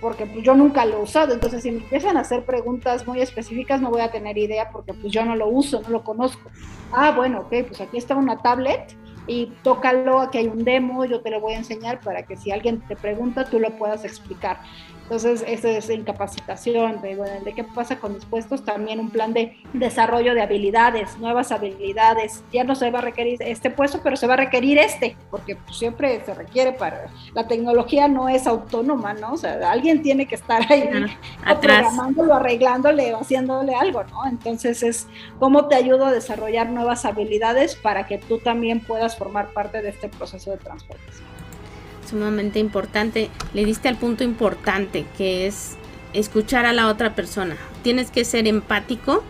[0.00, 3.20] porque pues yo nunca lo he usado, entonces si me empiezan a hacer preguntas muy
[3.20, 6.50] específicas no voy a tener idea porque pues yo no lo uso, no lo conozco.
[6.92, 8.96] Ah, bueno, ok, pues aquí está una tablet
[9.28, 12.50] y tócalo, aquí hay un demo, yo te lo voy a enseñar para que si
[12.50, 14.60] alguien te pregunta tú lo puedas explicar.
[15.02, 19.56] Entonces, eso es incapacitación, de, de qué pasa con mis puestos, también un plan de
[19.72, 22.42] desarrollo de habilidades, nuevas habilidades.
[22.52, 25.56] Ya no se va a requerir este puesto, pero se va a requerir este, porque
[25.56, 27.08] pues, siempre se requiere para...
[27.34, 29.32] La tecnología no es autónoma, ¿no?
[29.32, 30.88] O sea, alguien tiene que estar ahí
[31.60, 34.26] programándolo, arreglándole o haciéndole algo, ¿no?
[34.26, 39.52] Entonces, es cómo te ayudo a desarrollar nuevas habilidades para que tú también puedas formar
[39.52, 41.31] parte de este proceso de transformación
[42.12, 43.30] sumamente importante.
[43.54, 45.76] Le diste al punto importante que es
[46.12, 47.56] escuchar a la otra persona.
[47.82, 49.24] Tienes que ser empático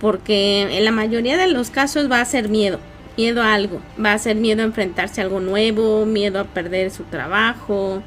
[0.00, 2.80] porque en la mayoría de los casos va a ser miedo,
[3.16, 6.90] miedo a algo, va a ser miedo a enfrentarse a algo nuevo, miedo a perder
[6.90, 8.02] su trabajo,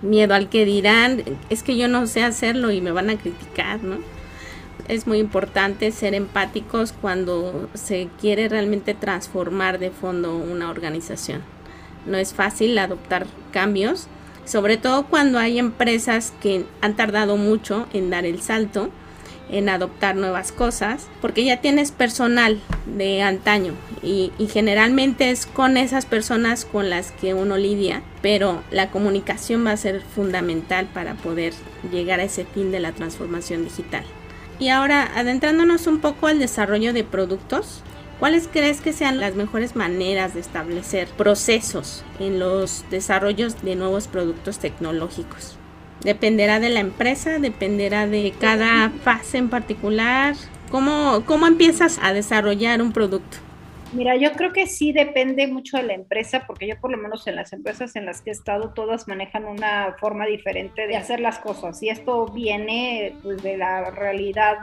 [0.00, 3.82] miedo al que dirán, es que yo no sé hacerlo y me van a criticar,
[3.82, 3.98] ¿no?
[4.88, 11.55] Es muy importante ser empáticos cuando se quiere realmente transformar de fondo una organización
[12.06, 14.08] no es fácil adoptar cambios,
[14.44, 18.90] sobre todo cuando hay empresas que han tardado mucho en dar el salto,
[19.50, 26.06] en adoptar nuevas cosas, porque ya tienes personal de antaño y, generalmente es con esas
[26.06, 31.52] personas con las que uno lidia, pero la comunicación va a ser fundamental para poder
[31.90, 34.04] llegar a ese fin de la transformación digital.
[34.58, 37.82] Y ahora, adentrándonos un poco al desarrollo de productos,
[38.18, 44.08] ¿Cuáles crees que sean las mejores maneras de establecer procesos en los desarrollos de nuevos
[44.08, 45.58] productos tecnológicos?
[46.00, 47.38] ¿Dependerá de la empresa?
[47.38, 50.34] ¿Dependerá de cada fase en particular?
[50.70, 53.36] ¿Cómo, cómo empiezas a desarrollar un producto?
[53.92, 57.26] Mira, yo creo que sí depende mucho de la empresa, porque yo por lo menos
[57.26, 61.20] en las empresas en las que he estado, todas manejan una forma diferente de hacer
[61.20, 61.82] las cosas.
[61.82, 64.56] Y esto viene pues, de la realidad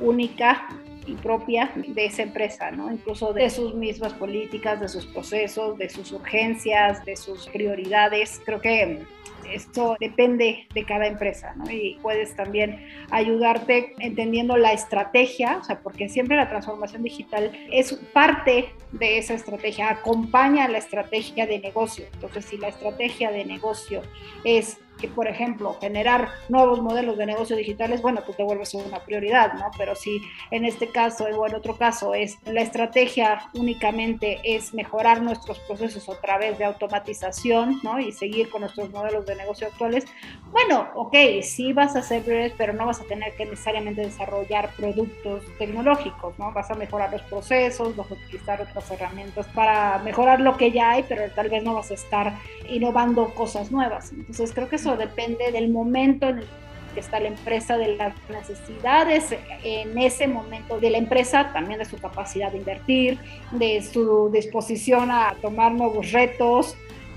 [0.00, 0.68] única
[1.06, 2.92] y propia de esa empresa, ¿no?
[2.92, 8.40] Incluso de sus mismas políticas, de sus procesos, de sus urgencias, de sus prioridades.
[8.44, 9.06] Creo que
[9.52, 11.70] esto depende de cada empresa, ¿no?
[11.70, 17.94] Y puedes también ayudarte entendiendo la estrategia, o sea, porque siempre la transformación digital es
[18.12, 22.06] parte de esa estrategia, acompaña la estrategia de negocio.
[22.14, 24.02] Entonces, si la estrategia de negocio
[24.44, 29.00] es que, por ejemplo, generar nuevos modelos de negocio digitales, bueno, tú te vuelves una
[29.00, 29.70] prioridad, ¿no?
[29.76, 35.22] Pero si en este caso o en otro caso es la estrategia únicamente es mejorar
[35.22, 37.98] nuestros procesos a través de automatización, ¿no?
[37.98, 40.04] Y seguir con nuestros modelos de negocio actuales,
[40.52, 44.70] bueno, ok, sí vas a ser prioridades, pero no vas a tener que necesariamente desarrollar
[44.76, 46.52] productos tecnológicos, ¿no?
[46.52, 50.90] Vas a mejorar los procesos, vas a utilizar otras herramientas para mejorar lo que ya
[50.92, 52.34] hay, pero tal vez no vas a estar
[52.68, 54.12] innovando cosas nuevas.
[54.12, 56.46] Entonces creo que eso depende del momento en el
[56.94, 61.84] que está la empresa, de las necesidades en ese momento de la empresa, también de
[61.84, 63.18] su capacidad de invertir,
[63.52, 66.76] de su disposición a tomar nuevos retos,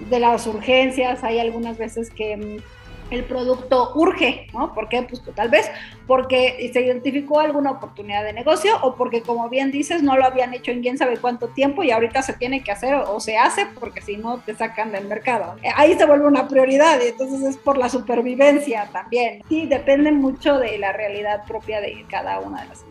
[0.09, 1.23] de las urgencias.
[1.23, 2.82] Hay algunas veces que mm,
[3.13, 4.73] el producto urge, ¿no?
[4.73, 5.03] ¿Por qué?
[5.03, 5.69] Pues tal vez
[6.07, 10.53] porque se identificó alguna oportunidad de negocio o porque, como bien dices, no lo habían
[10.53, 13.67] hecho en quién sabe cuánto tiempo y ahorita se tiene que hacer o, se hace
[13.79, 15.55] porque si no te sacan del mercado.
[15.75, 19.41] Ahí se vuelve una prioridad y entonces es por la supervivencia también.
[19.47, 22.85] Sí, depende mucho de la realidad propia de cada una de las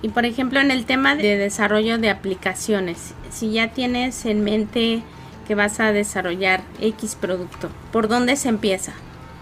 [0.00, 5.02] y por ejemplo, en el tema de desarrollo de aplicaciones, si ya tienes en mente
[5.46, 8.92] que vas a desarrollar X producto, ¿por dónde se empieza?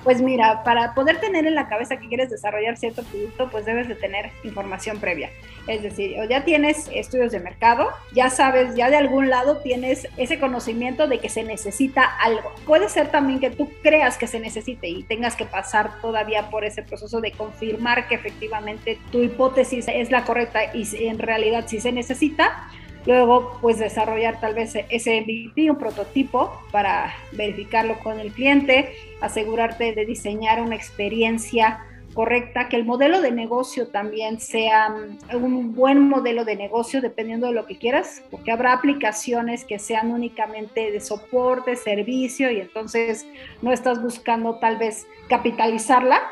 [0.07, 3.89] Pues mira, para poder tener en la cabeza que quieres desarrollar cierto producto, pues debes
[3.89, 5.31] de tener información previa.
[5.67, 10.39] Es decir, ya tienes estudios de mercado, ya sabes, ya de algún lado tienes ese
[10.39, 12.55] conocimiento de que se necesita algo.
[12.67, 16.65] Puede ser también que tú creas que se necesite y tengas que pasar todavía por
[16.65, 21.81] ese proceso de confirmar que efectivamente tu hipótesis es la correcta y en realidad sí
[21.81, 22.71] se necesita
[23.07, 29.93] Luego, pues desarrollar tal vez ese MVP, un prototipo para verificarlo con el cliente, asegurarte
[29.93, 36.09] de diseñar una experiencia correcta, que el modelo de negocio también sea mm, un buen
[36.09, 41.01] modelo de negocio dependiendo de lo que quieras, porque habrá aplicaciones que sean únicamente de
[41.01, 43.27] soporte, servicio y entonces
[43.61, 46.23] no estás buscando tal vez capitalizarla,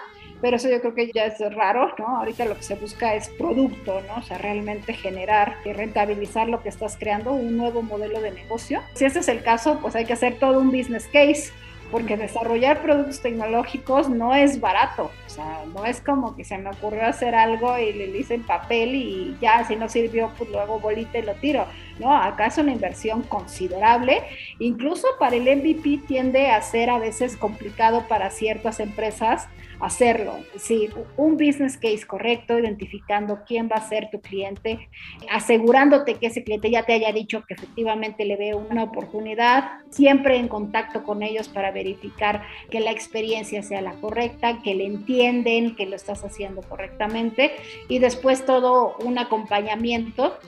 [0.44, 2.18] pero eso yo creo que ya es raro, ¿no?
[2.18, 4.16] Ahorita lo que se busca es producto, ¿no?
[4.16, 8.82] O sea, realmente generar y rentabilizar lo que estás creando, un nuevo modelo de negocio.
[8.92, 11.50] Si ese es el caso, pues hay que hacer todo un business case,
[11.90, 16.68] porque desarrollar productos tecnológicos no es barato, o sea, no es como que se me
[16.68, 20.78] ocurrió hacer algo y le hice en papel y ya, si no sirvió, pues luego
[20.78, 21.66] bolita y lo tiro.
[21.98, 24.24] No, acá es una inversión considerable,
[24.58, 29.48] incluso para el MVP tiende a ser a veces complicado para ciertas empresas
[29.80, 30.38] hacerlo.
[30.56, 34.88] Sí, un business case correcto, identificando quién va a ser tu cliente,
[35.30, 40.36] asegurándote que ese cliente ya te haya dicho que efectivamente le ve una oportunidad, siempre
[40.36, 44.86] en contacto con ellos para ver verificar que la experiencia sea la correcta, que le
[44.86, 47.52] entienden, que lo estás haciendo correctamente
[47.88, 50.38] y después todo un acompañamiento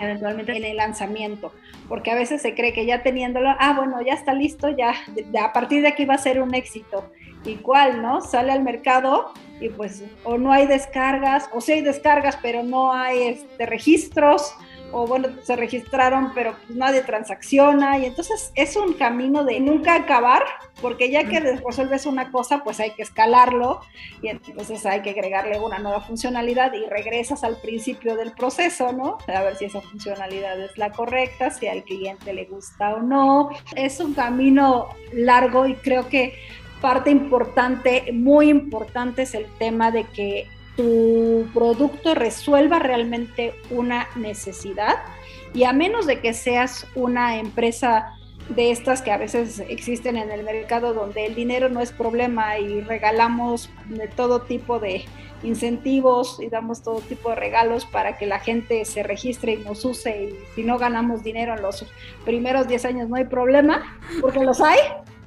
[0.00, 1.52] eventualmente en el lanzamiento,
[1.88, 4.94] porque a veces se cree que ya teniéndolo, ah, bueno, ya está listo, ya,
[5.42, 7.10] a partir de aquí va a ser un éxito.
[7.44, 8.20] ¿Y cuál, no?
[8.20, 12.92] Sale al mercado y pues o no hay descargas, o sí hay descargas, pero no
[12.92, 14.54] hay este, registros,
[14.92, 19.94] o bueno, se registraron, pero pues nadie transacciona, y entonces es un camino de nunca
[19.94, 20.42] acabar,
[20.80, 23.80] porque ya que resuelves una cosa, pues hay que escalarlo,
[24.22, 29.18] y entonces hay que agregarle una nueva funcionalidad y regresas al principio del proceso, ¿no?
[29.26, 33.50] A ver si esa funcionalidad es la correcta, si al cliente le gusta o no.
[33.74, 36.34] Es un camino largo y creo que
[36.80, 40.46] parte importante, muy importante, es el tema de que
[40.76, 44.96] tu producto resuelva realmente una necesidad
[45.54, 48.12] y a menos de que seas una empresa
[48.48, 52.58] de estas que a veces existen en el mercado donde el dinero no es problema
[52.58, 55.04] y regalamos de todo tipo de
[55.42, 59.84] incentivos y damos todo tipo de regalos para que la gente se registre y nos
[59.84, 61.86] use y si no ganamos dinero en los
[62.24, 64.78] primeros 10 años no hay problema, porque los hay,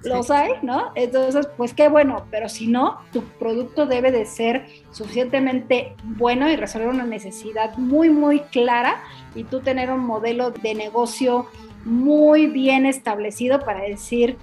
[0.03, 0.91] los hay, ¿no?
[0.95, 6.55] Entonces, pues qué bueno, pero si no, tu producto debe de ser suficientemente bueno y
[6.55, 9.03] resolver una necesidad muy, muy clara
[9.35, 11.47] y tú tener un modelo de negocio
[11.83, 14.37] muy bien establecido para decir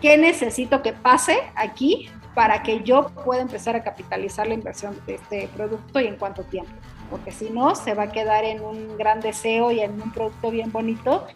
[0.00, 5.16] qué necesito que pase aquí para que yo pueda empezar a capitalizar la inversión de
[5.16, 6.72] este producto y en cuánto tiempo.
[7.10, 10.50] Porque si no, se va a quedar en un gran deseo y en un producto
[10.50, 11.26] bien bonito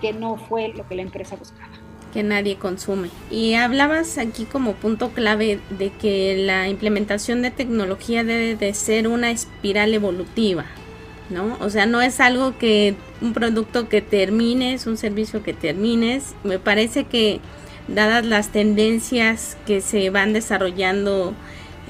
[0.00, 1.83] que no fue lo que la empresa buscaba
[2.14, 3.10] que nadie consume.
[3.30, 9.08] Y hablabas aquí como punto clave de que la implementación de tecnología debe de ser
[9.08, 10.64] una espiral evolutiva,
[11.28, 11.58] ¿no?
[11.60, 16.34] O sea, no es algo que un producto que termines, un servicio que termines.
[16.44, 17.40] Me parece que
[17.88, 21.34] dadas las tendencias que se van desarrollando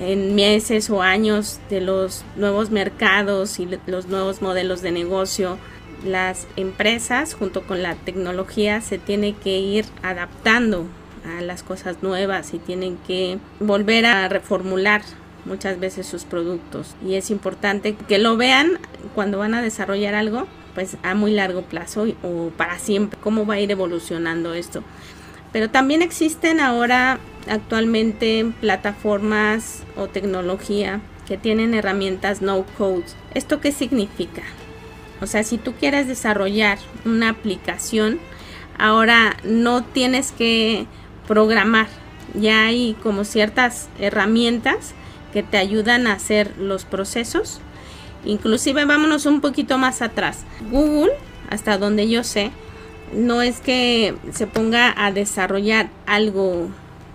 [0.01, 5.59] en meses o años de los nuevos mercados y los nuevos modelos de negocio,
[6.05, 10.87] las empresas junto con la tecnología se tiene que ir adaptando
[11.25, 15.03] a las cosas nuevas y tienen que volver a reformular
[15.45, 16.95] muchas veces sus productos.
[17.07, 18.79] Y es importante que lo vean
[19.15, 23.19] cuando van a desarrollar algo pues a muy largo plazo o para siempre.
[23.23, 24.83] Cómo va a ir evolucionando esto
[25.55, 33.05] pero también existen ahora actualmente plataformas o tecnología que tienen herramientas no code.
[33.35, 34.43] Esto qué significa
[35.25, 38.21] o sea, si tú quieres desarrollar una aplicación,
[38.79, 40.87] ahora no tienes que
[41.27, 41.89] programar.
[42.35, 44.93] Ya hay como ciertas herramientas
[45.33, 47.61] que te ayudan a hacer los procesos.
[48.25, 50.45] Inclusive vámonos un poquito más atrás.
[50.71, 51.13] Google,
[51.51, 52.51] hasta donde yo sé,
[53.15, 56.69] no es que se ponga a desarrollar algo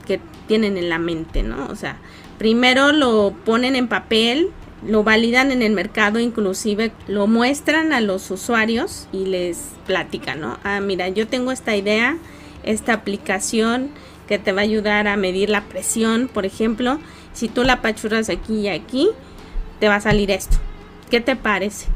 [0.07, 1.67] que tienen en la mente, ¿no?
[1.67, 1.97] O sea,
[2.39, 4.49] primero lo ponen en papel,
[4.85, 10.57] lo validan en el mercado, inclusive lo muestran a los usuarios y les platican, ¿no?
[10.63, 12.17] Ah, mira, yo tengo esta idea,
[12.63, 13.89] esta aplicación
[14.27, 16.99] que te va a ayudar a medir la presión, por ejemplo,
[17.33, 19.09] si tú la apachurras aquí y aquí,
[19.79, 20.57] te va a salir esto.
[21.09, 21.87] ¿Qué te parece?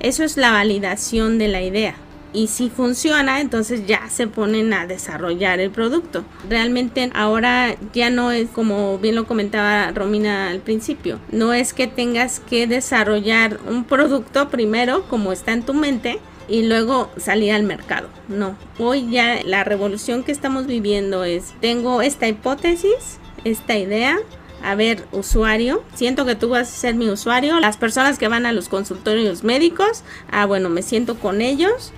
[0.00, 1.94] Eso es la validación de la idea
[2.32, 6.24] y si funciona, entonces ya se ponen a desarrollar el producto.
[6.48, 11.86] Realmente ahora ya no es como bien lo comentaba Romina al principio, no es que
[11.86, 16.18] tengas que desarrollar un producto primero como está en tu mente
[16.48, 18.08] y luego salir al mercado.
[18.28, 24.18] No, hoy ya la revolución que estamos viviendo es, tengo esta hipótesis, esta idea,
[24.62, 27.60] a ver, usuario, siento que tú vas a ser mi usuario.
[27.60, 31.92] Las personas que van a los consultorios médicos, ah, bueno, me siento con ellos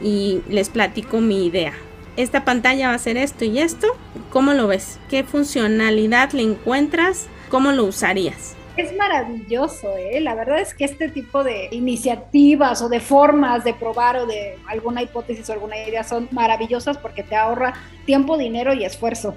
[0.00, 1.72] y les platico mi idea.
[2.16, 3.86] Esta pantalla va a ser esto y esto.
[4.30, 4.98] ¿Cómo lo ves?
[5.08, 7.26] ¿Qué funcionalidad le encuentras?
[7.48, 8.54] ¿Cómo lo usarías?
[8.76, 10.20] Es maravilloso, ¿eh?
[10.20, 14.58] La verdad es que este tipo de iniciativas o de formas de probar o de
[14.66, 17.74] alguna hipótesis o alguna idea son maravillosas porque te ahorra
[18.06, 19.36] tiempo, dinero y esfuerzo.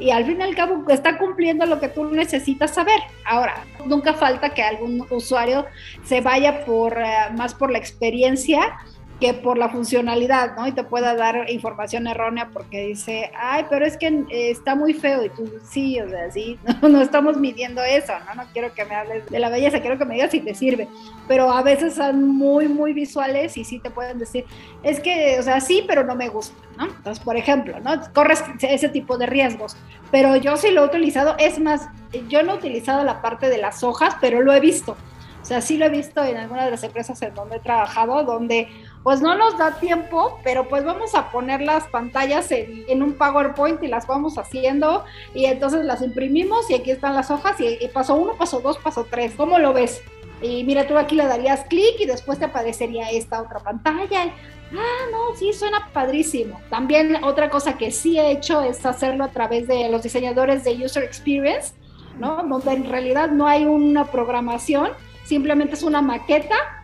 [0.00, 3.00] Y al fin y al cabo está cumpliendo lo que tú necesitas saber.
[3.24, 5.66] Ahora, nunca falta que algún usuario
[6.04, 8.78] se vaya por eh, más por la experiencia
[9.22, 10.66] que por la funcionalidad, ¿no?
[10.66, 14.94] Y te pueda dar información errónea porque dice, ay, pero es que eh, está muy
[14.94, 18.34] feo y tú, sí, o sea, sí, no, no estamos midiendo eso, ¿no?
[18.34, 20.88] No quiero que me hables de la belleza, quiero que me digas si te sirve,
[21.28, 24.44] pero a veces son muy, muy visuales y sí te pueden decir,
[24.82, 26.86] es que, o sea, sí, pero no me gusta, ¿no?
[26.86, 27.92] Entonces, por ejemplo, ¿no?
[28.12, 29.76] Corres ese tipo de riesgos,
[30.10, 31.88] pero yo sí lo he utilizado, es más,
[32.28, 34.96] yo no he utilizado la parte de las hojas, pero lo he visto.
[35.42, 38.22] O sea, sí lo he visto en algunas de las empresas en donde he trabajado,
[38.22, 38.68] donde
[39.02, 43.82] pues no nos da tiempo, pero pues vamos a poner las pantallas en, un PowerPoint
[43.82, 47.88] y las vamos haciendo y entonces las imprimimos y aquí están las hojas y, y
[47.88, 49.34] paso uno, paso dos, paso tres.
[49.36, 50.02] ¿Cómo lo ves?
[50.42, 54.32] Y mira, tú aquí le darías clic y después te aparecería esta otra pantalla.
[54.72, 56.60] Ah, no, sí, suena padrísimo.
[56.70, 60.72] También otra cosa que sí he hecho es hacerlo a través de los diseñadores de
[60.84, 61.74] User Experience,
[62.18, 62.42] ¿no?
[62.42, 64.90] Donde en realidad no hay una programación,
[65.24, 66.81] simplemente es una maqueta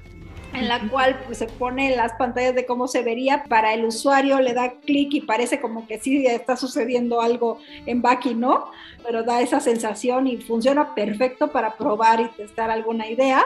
[0.55, 4.41] en la cual pues, se pone las pantallas de cómo se vería para el usuario,
[4.41, 8.71] le da clic y parece como que sí está sucediendo algo en Baki, ¿no?
[9.05, 13.45] Pero da esa sensación y funciona perfecto para probar y testar alguna idea.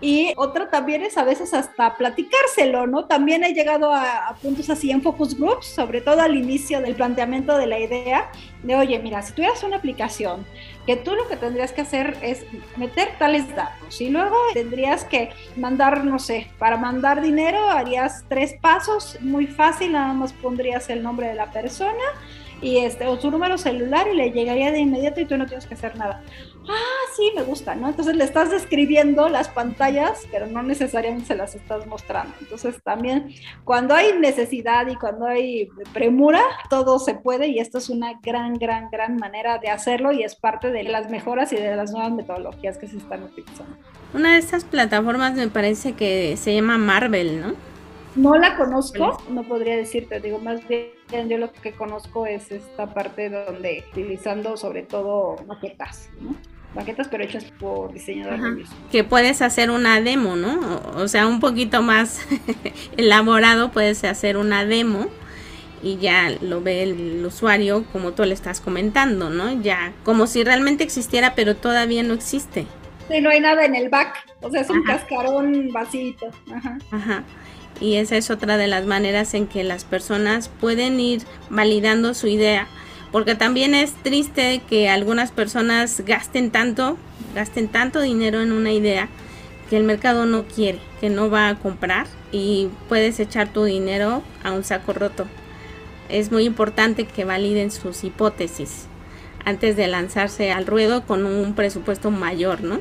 [0.00, 3.06] Y otra también es a veces hasta platicárselo, ¿no?
[3.06, 7.58] También he llegado a, puntos así en focus groups, sobre todo al inicio del planteamiento
[7.58, 8.30] de la idea,
[8.62, 10.46] de oye, mira, si tuvieras una aplicación,
[10.86, 12.44] que tú lo que tendrías que hacer es
[12.76, 18.54] meter tales datos y luego tendrías que mandar, no sé, para mandar dinero harías tres
[18.60, 22.04] pasos, muy fácil, nada más pondrías el nombre de la persona
[22.60, 25.66] y este, o su número celular y le llegaría de inmediato y tú no tienes
[25.66, 26.22] que hacer nada
[26.68, 27.88] ah, sí, me gusta, ¿no?
[27.88, 32.34] Entonces le estás describiendo las pantallas, pero no necesariamente se las estás mostrando.
[32.40, 37.88] Entonces también cuando hay necesidad y cuando hay premura, todo se puede y esto es
[37.88, 41.76] una gran, gran, gran manera de hacerlo y es parte de las mejoras y de
[41.76, 43.76] las nuevas metodologías que se están utilizando.
[44.14, 47.68] Una de estas plataformas me parece que se llama Marvel, ¿no?
[48.16, 50.90] No la conozco, no podría decirte, digo, más bien
[51.28, 56.34] yo lo que conozco es esta parte donde utilizando sobre todo maquetas, ¿no?
[56.78, 58.68] Maquetas, pero hechas por diseñadores.
[58.92, 60.80] Que puedes hacer una demo, ¿no?
[60.94, 62.20] O, sea, un poquito más
[62.96, 65.08] elaborado, puedes hacer una demo
[65.82, 69.60] y ya lo ve el usuario como tú le estás comentando, ¿no?
[69.60, 72.66] Ya, como si realmente existiera, pero todavía no existe.
[73.10, 76.28] Sí, no hay nada en el back, o sea, es un cascarón vasito.
[76.54, 76.78] Ajá.
[76.92, 77.24] Ajá.
[77.80, 82.28] Y esa es otra de las maneras en que las personas pueden ir validando su
[82.28, 82.68] idea
[83.12, 86.98] porque también es triste que algunas personas gasten tanto,
[87.34, 89.08] gasten tanto dinero en una idea
[89.70, 94.22] que el mercado no quiere, que no va a comprar y puedes echar tu dinero
[94.42, 95.26] a un saco roto.
[96.08, 98.86] Es muy importante que validen sus hipótesis
[99.44, 102.80] antes de lanzarse al ruedo con un presupuesto mayor, ¿no?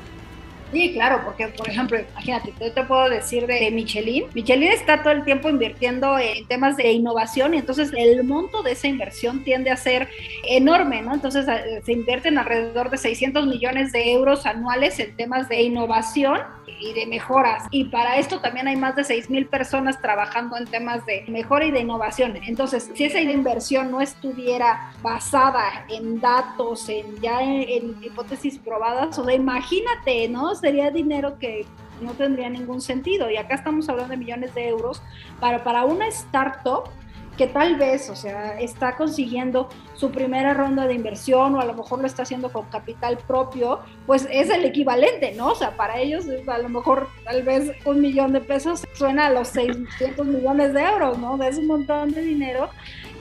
[0.71, 4.25] Sí, claro, porque por ejemplo, imagínate, yo te puedo decir de, Michelin.
[4.33, 8.71] Michelin está todo el tiempo invirtiendo en temas de innovación y entonces el monto de
[8.71, 10.09] esa inversión tiende a ser
[10.43, 11.13] enorme, ¿no?
[11.13, 11.45] Entonces
[11.85, 16.39] se invierten alrededor de 600 millones de euros anuales en temas de innovación
[16.79, 17.63] y de mejoras.
[17.71, 21.65] Y para esto también hay más de 6 mil personas trabajando en temas de mejora
[21.65, 22.37] y de innovación.
[22.45, 29.25] Entonces, si esa inversión no estuviera basada en datos, en ya en, hipótesis probadas, o
[29.25, 30.51] sea, imagínate, ¿no?
[30.59, 31.65] Sería dinero que
[32.01, 33.29] no tendría ningún sentido.
[33.29, 35.01] Y acá estamos hablando de millones de euros
[35.39, 36.89] para, para una startup
[37.37, 41.75] que tal vez, o sea, está consiguiendo su primera ronda de inversión o a lo
[41.75, 45.49] mejor lo está haciendo con capital propio, pues es el equivalente, ¿no?
[45.51, 49.29] O sea, para ellos a lo mejor tal vez un millón de pesos suena a
[49.29, 51.41] los 600 millones de euros, ¿no?
[51.43, 52.69] Es un montón de dinero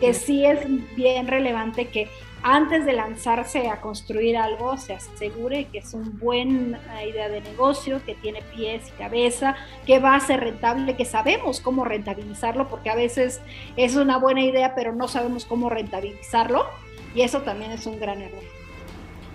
[0.01, 0.61] que sí es
[0.97, 2.09] bien relevante que
[2.43, 8.01] antes de lanzarse a construir algo, se asegure que es una buena idea de negocio,
[8.05, 12.91] que tiene pies y cabeza, que va a ser rentable, que sabemos cómo rentabilizarlo, porque
[12.91, 13.41] a veces
[13.76, 16.66] es una buena idea, pero no sabemos cómo rentabilizarlo,
[17.14, 18.43] y eso también es un gran error.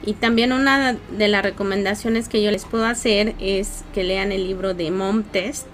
[0.04, 4.48] Y también una de las recomendaciones que yo les puedo hacer es que lean el
[4.48, 5.68] libro de Mom Test,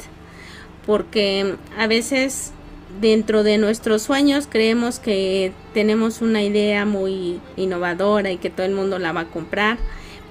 [0.85, 2.53] porque a veces
[3.01, 8.73] dentro de nuestros sueños creemos que tenemos una idea muy innovadora y que todo el
[8.73, 9.77] mundo la va a comprar,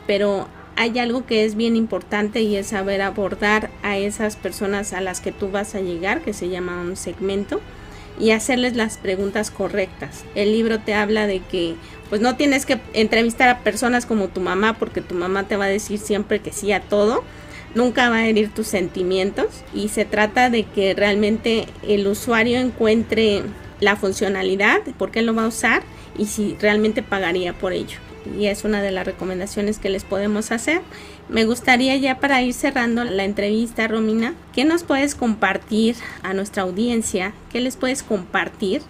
[0.07, 5.01] pero hay algo que es bien importante y es saber abordar a esas personas a
[5.01, 7.61] las que tú vas a llegar, que se llama un segmento,
[8.19, 10.25] y hacerles las preguntas correctas.
[10.35, 11.75] El libro te habla de que
[12.09, 15.65] pues no tienes que entrevistar a personas como tu mamá porque tu mamá te va
[15.65, 17.25] a decir siempre que sí a todo,
[17.77, 23.43] nunca va a herir tus sentimientos y se trata de que realmente el usuario encuentre
[23.81, 25.83] la funcionalidad, por qué lo va a usar
[26.19, 27.99] y si realmente pagaría por ello.
[28.37, 30.81] Y es una de las recomendaciones que les podemos hacer.
[31.29, 36.63] Me gustaría ya para ir cerrando la entrevista, Romina, ¿qué nos puedes compartir a nuestra
[36.63, 37.35] audiencia?
[37.53, 38.81] ¿Qué les puedes compartir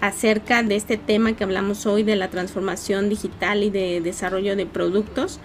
[0.00, 4.66] acerca de este tema que hablamos hoy de la transformación digital y de desarrollo de
[4.66, 5.38] productos?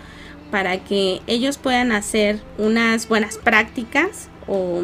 [0.51, 4.83] Para que ellos puedan hacer unas buenas prácticas o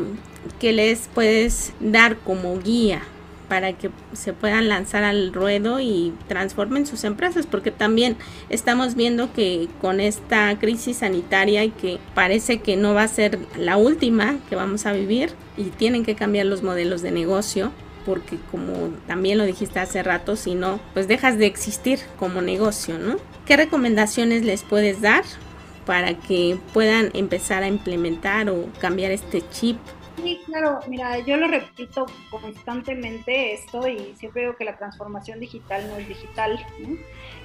[0.59, 3.01] que les puedes dar como guía
[3.47, 8.15] para que se puedan lanzar al ruedo y transformen sus empresas, porque también
[8.49, 13.37] estamos viendo que con esta crisis sanitaria y que parece que no va a ser
[13.55, 17.71] la última que vamos a vivir y tienen que cambiar los modelos de negocio
[18.05, 22.97] porque como también lo dijiste hace rato, si no, pues dejas de existir como negocio,
[22.97, 23.17] ¿no?
[23.45, 25.23] ¿Qué recomendaciones les puedes dar
[25.85, 29.77] para que puedan empezar a implementar o cambiar este chip
[30.21, 35.87] Sí, claro, mira, yo lo repito constantemente esto y siempre digo que la transformación digital
[35.89, 36.65] no es digital.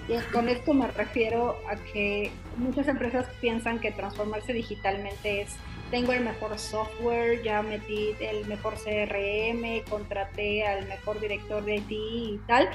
[0.09, 5.57] Y con esto me refiero a que muchas empresas piensan que transformarse digitalmente es
[5.91, 11.91] tengo el mejor software, ya metí el mejor CRM, contraté al mejor director de IT
[11.91, 12.69] y tal,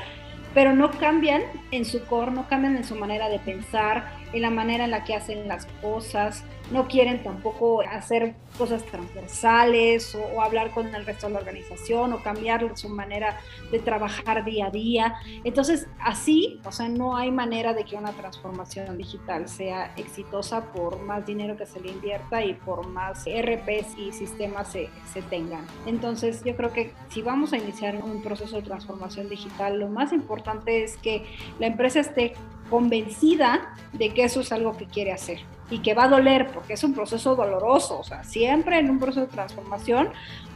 [0.55, 4.49] pero no cambian en su core, no cambian en su manera de pensar, en la
[4.49, 10.71] manera en la que hacen las cosas, no quieren tampoco hacer cosas transversales o, hablar
[10.71, 13.39] con el resto de la organización o cambiar su manera
[13.71, 15.15] de trabajar día a día.
[15.43, 21.01] Entonces, así, o sea, no hay manera de que una transformación digital sea exitosa por
[21.01, 25.65] más dinero que se le invierta y por más RPs y sistemas se, se tengan.
[25.86, 30.13] Entonces, yo creo que si vamos a iniciar un proceso de transformación digital, lo más
[30.13, 31.25] importante es que
[31.59, 32.34] la empresa esté
[32.70, 35.39] convencida de que eso es algo que quiere hacer
[35.70, 38.99] y que va a doler porque es un proceso doloroso, o sea, siempre en un
[38.99, 40.09] proceso de transformación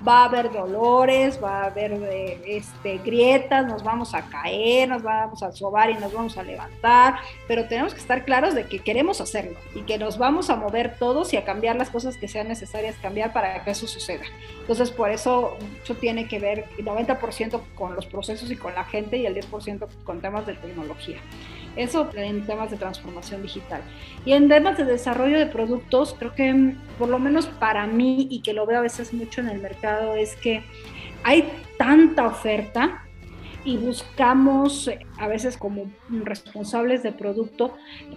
[0.08, 5.01] va a haber dolores, va a haber eh, este, grietas, nos vamos a caer, nos
[5.01, 7.16] vamos a sobar y nos vamos a levantar,
[7.47, 10.97] pero tenemos que estar claros de que queremos hacerlo y que nos vamos a mover
[10.99, 14.24] todos y a cambiar las cosas que sean necesarias cambiar para que eso suceda.
[14.62, 18.84] Entonces, por eso mucho tiene que ver el 90% con los procesos y con la
[18.84, 21.18] gente y el 10% con temas de tecnología.
[21.78, 23.82] Eso en temas de transformación digital.
[24.25, 28.28] Y en temas de desarrollo de productos, creo que mm, por lo menos para mí
[28.30, 30.63] y que lo veo a veces mucho en el mercado es que
[31.23, 33.03] hay tanta oferta
[33.63, 37.75] y buscamos eh, a veces como responsables de producto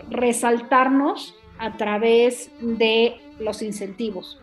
[0.08, 4.40] resaltarnos a través de los incentivos,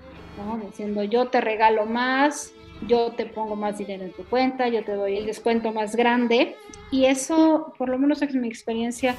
[0.66, 2.54] diciendo yo te regalo más,
[2.86, 6.56] yo te pongo más dinero en tu cuenta, yo te doy el descuento más grande
[6.92, 9.16] y eso, por lo menos en mi experiencia,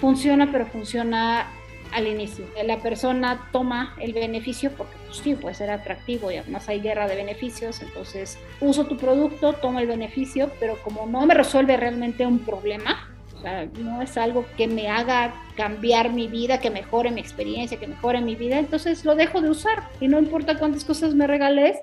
[0.00, 1.48] funciona, pero funciona
[1.92, 2.46] al inicio.
[2.66, 7.06] La persona toma el beneficio porque pues, sí, puede ser atractivo y además hay guerra
[7.06, 12.26] de beneficios, entonces uso tu producto, tomo el beneficio, pero como no me resuelve realmente
[12.26, 17.10] un problema, o sea, no es algo que me haga cambiar mi vida, que mejore
[17.10, 20.84] mi experiencia, que mejore mi vida, entonces lo dejo de usar y no importa cuántas
[20.84, 21.78] cosas me regales,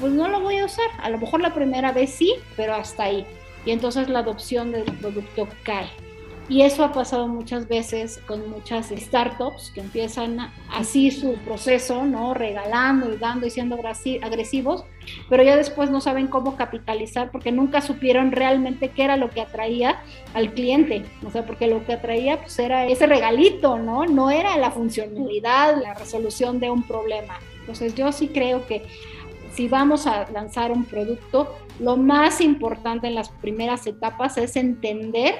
[0.00, 0.88] pues no lo voy a usar.
[1.00, 3.26] A lo mejor la primera vez sí, pero hasta ahí.
[3.64, 5.90] Y entonces la adopción del producto cae.
[6.50, 12.34] Y eso ha pasado muchas veces con muchas startups que empiezan así su proceso, ¿no?
[12.34, 14.84] Regalando y dando y siendo agresivos,
[15.28, 19.42] pero ya después no saben cómo capitalizar porque nunca supieron realmente qué era lo que
[19.42, 20.02] atraía
[20.34, 21.04] al cliente.
[21.24, 24.06] O sea, porque lo que atraía pues era ese regalito, ¿no?
[24.06, 27.38] No era la funcionalidad, la resolución de un problema.
[27.60, 28.82] Entonces yo sí creo que
[29.52, 35.34] si vamos a lanzar un producto, lo más importante en las primeras etapas es entender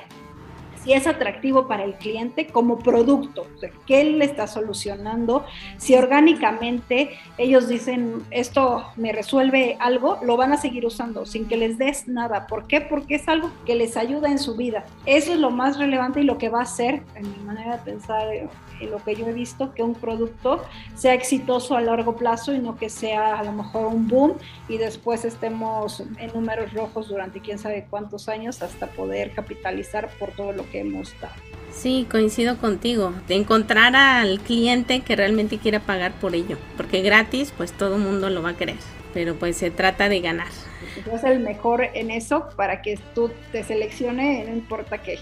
[0.83, 5.45] si es atractivo para el cliente como producto, o sea, qué le está solucionando,
[5.76, 11.57] si orgánicamente ellos dicen esto me resuelve algo, lo van a seguir usando sin que
[11.57, 12.47] les des nada.
[12.47, 12.81] ¿Por qué?
[12.81, 14.85] Porque es algo que les ayuda en su vida.
[15.07, 17.83] Eso es lo más relevante y lo que va a hacer, en mi manera de
[17.83, 20.62] pensar, en lo que yo he visto, que un producto
[20.95, 24.35] sea exitoso a largo plazo y no que sea a lo mejor un boom
[24.68, 30.31] y después estemos en números rojos durante quién sabe cuántos años hasta poder capitalizar por
[30.31, 31.35] todo lo que hemos dado.
[31.73, 33.12] Sí, coincido contigo.
[33.29, 36.59] De encontrar al cliente que realmente quiera pagar por ello.
[36.77, 38.77] Porque gratis, pues todo el mundo lo va a querer.
[39.14, 40.49] Pero pues se trata de ganar.
[41.05, 45.18] Tú el mejor en eso para que tú te seleccione, no importa qué.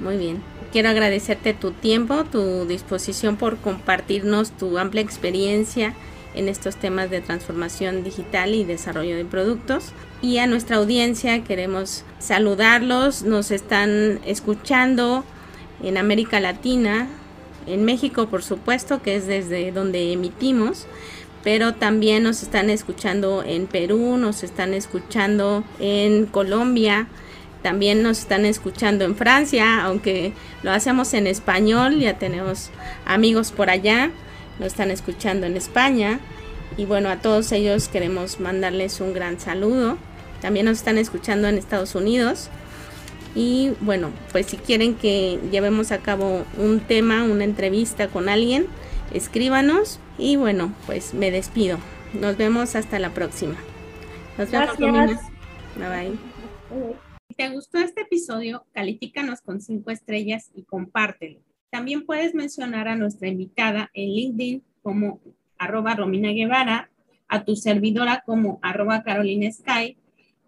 [0.00, 0.42] Muy bien.
[0.72, 5.94] Quiero agradecerte tu tiempo, tu disposición por compartirnos tu amplia experiencia
[6.38, 9.92] en estos temas de transformación digital y desarrollo de productos.
[10.22, 15.24] Y a nuestra audiencia queremos saludarlos, nos están escuchando
[15.82, 17.08] en América Latina,
[17.66, 20.86] en México por supuesto, que es desde donde emitimos,
[21.42, 27.08] pero también nos están escuchando en Perú, nos están escuchando en Colombia,
[27.62, 32.70] también nos están escuchando en Francia, aunque lo hacemos en español, ya tenemos
[33.04, 34.12] amigos por allá
[34.58, 36.20] nos están escuchando en España.
[36.76, 39.98] Y bueno, a todos ellos queremos mandarles un gran saludo.
[40.40, 42.50] También nos están escuchando en Estados Unidos.
[43.34, 48.66] Y bueno, pues si quieren que llevemos a cabo un tema, una entrevista con alguien,
[49.12, 50.00] escríbanos.
[50.18, 51.78] Y bueno, pues me despido.
[52.12, 53.56] Nos vemos hasta la próxima.
[54.36, 54.76] Nos vemos.
[54.78, 55.20] Gracias.
[55.76, 56.18] Bye bye.
[57.28, 61.40] Si te gustó este episodio, califícanos con cinco estrellas y compártelo.
[61.70, 65.20] También puedes mencionar a nuestra invitada en LinkedIn como
[65.58, 66.90] arroba Romina Guevara,
[67.28, 69.98] a tu servidora como arroba Carolina Sky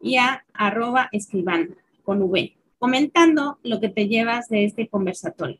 [0.01, 5.59] y a arroba escriban con V, comentando lo que te llevas de este conversatorio.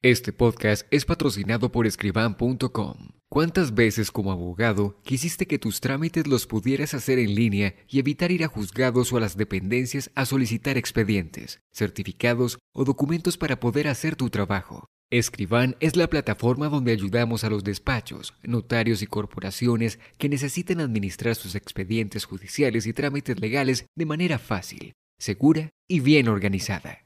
[0.00, 2.94] Este podcast es patrocinado por escriban.com.
[3.34, 8.30] ¿Cuántas veces como abogado quisiste que tus trámites los pudieras hacer en línea y evitar
[8.30, 13.88] ir a juzgados o a las dependencias a solicitar expedientes, certificados o documentos para poder
[13.88, 14.86] hacer tu trabajo?
[15.10, 21.34] Escriban es la plataforma donde ayudamos a los despachos, notarios y corporaciones que necesiten administrar
[21.34, 27.03] sus expedientes judiciales y trámites legales de manera fácil, segura y bien organizada.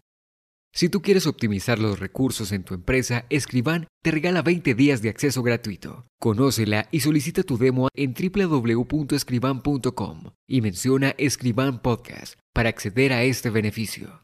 [0.73, 5.09] Si tú quieres optimizar los recursos en tu empresa, Escriban te regala 20 días de
[5.09, 6.07] acceso gratuito.
[6.21, 13.51] Conócela y solicita tu demo en www.escriban.com y menciona Escriban Podcast para acceder a este
[13.51, 14.21] beneficio.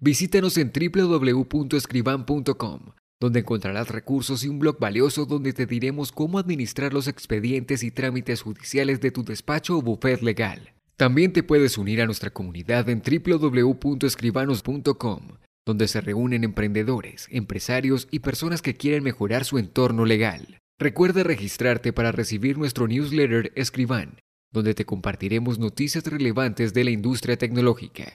[0.00, 2.80] Visítanos en www.escriban.com,
[3.20, 7.90] donde encontrarás recursos y un blog valioso donde te diremos cómo administrar los expedientes y
[7.90, 10.73] trámites judiciales de tu despacho o bufet legal.
[10.96, 18.20] También te puedes unir a nuestra comunidad en www.escribanos.com, donde se reúnen emprendedores, empresarios y
[18.20, 20.58] personas que quieren mejorar su entorno legal.
[20.78, 24.20] Recuerda registrarte para recibir nuestro newsletter Escriban,
[24.52, 28.12] donde te compartiremos noticias relevantes de la industria tecnológica.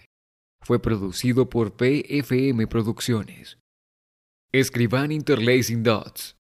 [0.61, 3.57] Fue producido por PFM Producciones.
[4.53, 6.38] Escriban Interlacing Dots.